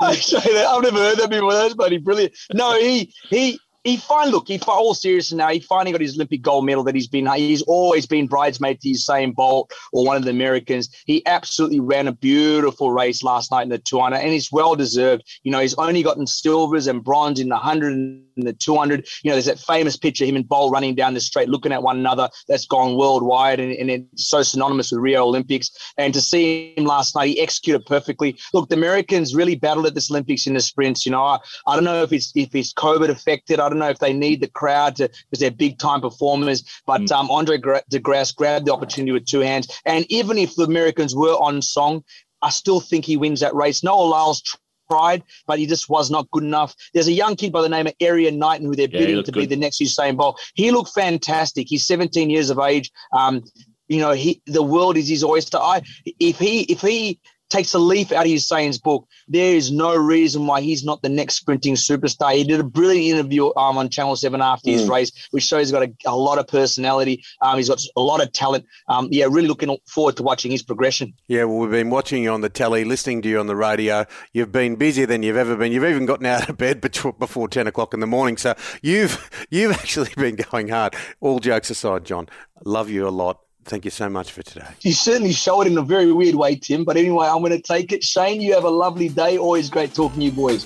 I 0.01 0.13
say 0.15 0.39
that. 0.39 0.65
I've 0.68 0.84
never 0.84 0.98
heard 0.98 1.18
that 1.20 1.29
before. 1.29 1.53
That's 1.53 1.74
bloody 1.74 2.00
brilliant. 2.00 2.34
No, 2.53 2.77
he 2.77 3.13
he. 3.29 3.60
He 3.89 3.98
finally 3.98 4.31
look. 4.31 4.48
He 4.48 4.60
all 4.67 4.93
serious 4.93 5.31
now. 5.31 5.50
He 5.50 5.60
finally 5.60 5.91
got 5.91 6.01
his 6.01 6.15
Olympic 6.15 6.43
gold 6.43 6.65
medal 6.65 6.84
that 6.84 6.93
he's 6.93 7.08
been. 7.08 7.25
He's 7.34 7.63
always 7.63 8.05
been 8.05 8.27
bridesmaid 8.27 8.79
to 8.81 8.89
Usain 8.89 9.34
Bolt 9.34 9.74
or 9.91 10.05
one 10.05 10.15
of 10.15 10.24
the 10.24 10.29
Americans. 10.29 10.89
He 11.05 11.25
absolutely 11.25 11.79
ran 11.79 12.08
a 12.08 12.12
beautiful 12.12 12.91
race 12.91 13.24
last 13.24 13.51
night 13.51 13.63
in 13.63 13.69
the 13.69 13.79
200, 13.79 14.17
and 14.17 14.31
it's 14.31 14.51
well 14.51 14.75
deserved. 14.75 15.24
You 15.41 15.51
know, 15.51 15.60
he's 15.60 15.74
only 15.75 16.03
gotten 16.03 16.27
silvers 16.27 16.86
and 16.86 17.03
bronze 17.03 17.39
in 17.39 17.50
the 17.50 17.55
100 17.55 17.93
and 17.93 18.24
the 18.38 18.53
200. 18.53 19.08
You 19.24 19.29
know, 19.29 19.36
there's 19.36 19.46
that 19.46 19.60
famous 19.60 19.98
picture 19.98 20.24
him 20.24 20.36
and 20.36 20.48
Bolt 20.48 20.72
running 20.72 20.93
down 20.93 21.15
the 21.15 21.19
straight, 21.19 21.50
looking 21.50 21.72
at 21.72 21.81
one 21.81 21.98
another. 21.98 22.29
That's 22.48 22.67
gone 22.67 22.96
worldwide, 22.96 23.60
and, 23.60 23.72
and 23.74 23.89
it's 23.89 24.29
so 24.29 24.43
synonymous 24.43 24.91
with 24.91 25.01
Rio 25.01 25.25
Olympics. 25.25 25.72
And 25.98 26.13
to 26.13 26.22
see 26.22 26.75
him 26.77 26.86
last 26.86 27.15
night, 27.15 27.29
he 27.29 27.39
executed 27.39 27.88
perfectly. 27.88 28.38
Look, 28.53 28.69
the 28.69 28.75
Americans 28.75 29.34
really 29.34 29.55
battled 29.55 29.88
at 29.88 29.96
this 29.96 30.12
Olympics 30.12 30.46
in 30.46 30.53
the 30.53 30.62
sprints. 30.62 31.05
You 31.05 31.12
know, 31.12 31.24
I, 31.24 31.39
I 31.67 31.75
don't 31.75 31.86
know 31.86 32.03
if 32.03 32.13
it's 32.13 32.31
if 32.36 32.53
it's 32.53 32.72
COVID 32.74 33.10
affected. 33.10 33.60
I 33.60 33.67
don't 33.67 33.78
know 33.79 33.89
if 33.89 34.00
they 34.00 34.13
need 34.13 34.41
the 34.41 34.48
crowd 34.50 34.98
to 34.98 35.07
because 35.07 35.39
they're 35.39 35.51
big 35.51 35.79
time 35.79 36.01
performers. 36.01 36.63
But 36.86 37.12
um, 37.12 37.29
Andre 37.31 37.57
Gra- 37.57 37.83
DeGrasse 37.91 38.36
grabbed 38.36 38.65
the 38.65 38.74
opportunity 38.74 39.12
with 39.12 39.25
two 39.25 39.39
hands. 39.39 39.67
And 39.86 40.05
even 40.09 40.38
if 40.38 40.55
the 40.55 40.63
Americans 40.63 41.15
were 41.15 41.33
on 41.33 41.62
song, 41.62 42.03
I 42.41 42.50
still 42.50 42.79
think 42.79 43.05
he 43.05 43.17
wins 43.17 43.41
that 43.41 43.55
race. 43.55 43.83
Noah 43.83 44.03
Lyles 44.03 44.41
tried, 44.89 45.24
but 45.45 45.59
he 45.59 45.65
just 45.65 45.89
was 45.89 46.09
not 46.09 46.29
good 46.31 46.43
enough. 46.43 46.75
There's 46.93 47.07
a 47.07 47.13
young 47.13 47.36
kid 47.36 47.51
by 47.51 47.62
the 47.62 47.69
name 47.69 47.88
of 47.88 47.93
Erriyon 48.00 48.38
Knighton 48.38 48.65
who 48.65 48.75
they're 48.75 48.88
Yeah, 48.88 49.00
bidding 49.00 49.24
to 49.24 49.31
be 49.31 49.45
the 49.45 49.55
next 49.55 49.79
Usain 49.79 50.17
Bolt. 50.17 50.39
He 50.55 50.71
looked 50.71 50.93
fantastic. 50.93 51.67
He's 51.67 51.86
17 51.86 52.29
years 52.29 52.50
of 52.50 52.59
age. 52.59 52.91
Um, 53.13 53.43
you 53.88 54.00
know, 54.00 54.12
he 54.12 54.41
the 54.45 54.63
world 54.63 54.98
is 54.98 55.09
his 55.09 55.24
oyster. 55.24 55.57
I 55.57 55.81
if 56.19 56.38
he 56.38 56.62
if 56.63 56.81
he 56.81 57.19
takes 57.50 57.74
a 57.74 57.79
leaf 57.79 58.12
out 58.12 58.25
of 58.25 58.32
Usain's 58.32 58.77
book, 58.77 59.08
there 59.27 59.56
is 59.56 59.72
no 59.72 59.96
reason 59.96 60.46
why 60.48 60.62
he's 60.62 60.84
not 60.84 61.01
the 61.01 61.10
next 61.10 61.36
sprinting 61.36 61.75
superstar. 61.75 62.34
He 62.34 62.44
did 62.44 62.60
a 62.60 62.63
brilliant 62.63 63.18
interview 63.18 63.48
um, 63.56 63.77
on 63.77 63.89
Channel 63.89 64.15
7 64.15 64.41
after 64.41 64.70
his 64.70 64.88
race, 64.88 65.12
which 65.32 65.44
shows 65.44 65.68
he's 65.68 65.72
got 65.72 65.84
a, 65.84 65.94
a 66.06 66.15
lot 66.15 66.38
of 66.38 66.48
personality. 66.48 67.24
Um, 67.41 67.58
he's 67.58 67.70
got 67.70 67.82
a 67.96 68.01
lot 68.01 68.22
of 68.22 68.32
talent. 68.32 68.65
Um, 68.88 69.08
yeah, 69.12 69.25
really 69.25 69.48
looking 69.48 69.75
forward 69.88 70.18
to 70.18 70.24
watching 70.24 70.51
his 70.51 70.63
progression. 70.63 71.13
Yeah, 71.27 71.46
well, 71.46 71.58
we've 71.58 71.72
been 71.72 71.89
watching 71.89 72.24
you 72.24 72.32
on 72.32 72.41
the 72.41 72.50
telly, 72.50 72.84
listening 72.84 73.22
to 73.24 73.29
you 73.29 73.39
on 73.39 73.48
the 73.48 73.56
radio. 73.56 74.06
You've 74.34 74.51
been 74.51 74.75
busier 74.75 75.06
than 75.06 75.24
you've 75.24 75.38
ever 75.38 75.56
been. 75.56 75.72
You've 75.72 75.86
even 75.86 76.06
gotten 76.06 76.25
out 76.25 76.50
of 76.50 76.58
bed 76.58 76.82
before 76.82 77.48
ten 77.48 77.68
o'clock 77.68 77.94
in 77.94 78.00
the 78.00 78.08
morning. 78.08 78.38
So 78.38 78.56
you've 78.82 79.29
you've 79.50 79.74
actually 79.74 80.12
been 80.15 80.35
going 80.35 80.70
hard. 80.70 80.96
All 81.20 81.40
jokes 81.40 81.70
aside, 81.70 82.05
John, 82.05 82.29
love 82.64 82.90
you 82.90 83.07
a 83.07 83.09
lot. 83.09 83.40
Thank 83.70 83.86
you 83.86 83.92
so 83.92 84.10
much 84.10 84.32
for 84.32 84.42
today. 84.42 84.66
You 84.82 84.94
certainly 84.94 85.32
show 85.32 85.62
it 85.62 85.68
in 85.68 85.77
a 85.77 85.84
very 85.84 86.12
weird 86.12 86.34
way, 86.34 86.55
Tim. 86.55 86.84
But 86.84 86.98
anyway, 86.98 87.27
I'm 87.27 87.38
going 87.40 87.51
to 87.51 87.62
take 87.62 87.92
it. 87.92 88.03
Shane, 88.03 88.42
you 88.42 88.55
have 88.55 88.64
a 88.64 88.70
lovely 88.70 89.10
day. 89.10 89.38
Always 89.38 89.70
great 89.70 89.94
talking 89.94 90.22
to 90.22 90.25
you 90.25 90.32
boys. 90.32 90.66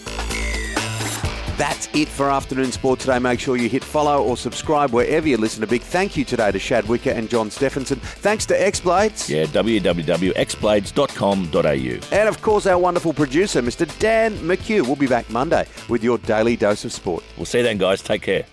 That's 1.57 1.89
it 1.93 2.07
for 2.07 2.31
afternoon 2.31 2.71
sport 2.71 3.01
today. 3.01 3.19
Make 3.19 3.41
sure 3.41 3.57
you 3.57 3.67
hit 3.67 3.83
follow 3.83 4.23
or 4.23 4.37
subscribe 4.37 4.91
wherever 4.91 5.27
you 5.27 5.35
listen. 5.35 5.61
A 5.63 5.67
big 5.67 5.81
thank 5.81 6.15
you 6.15 6.23
today 6.23 6.53
to 6.53 6.59
Shad 6.59 6.87
Wicker 6.87 7.11
and 7.11 7.29
John 7.29 7.49
Steffensen. 7.49 7.99
Thanks 7.99 8.45
to 8.45 8.57
X 8.59 8.79
Blades. 8.79 9.29
Yeah, 9.29 9.47
www.xblades.com.au. 9.47 12.17
And 12.17 12.29
of 12.29 12.41
course, 12.41 12.65
our 12.65 12.79
wonderful 12.79 13.13
producer, 13.13 13.61
Mr. 13.61 13.99
Dan 13.99 14.37
McHugh. 14.37 14.83
We'll 14.83 14.95
be 14.95 15.07
back 15.07 15.29
Monday 15.29 15.67
with 15.89 16.05
your 16.05 16.19
daily 16.19 16.55
dose 16.55 16.85
of 16.85 16.93
sport. 16.93 17.25
We'll 17.35 17.45
see 17.45 17.57
you 17.57 17.65
then, 17.65 17.77
guys. 17.77 18.01
Take 18.01 18.21
care. 18.21 18.45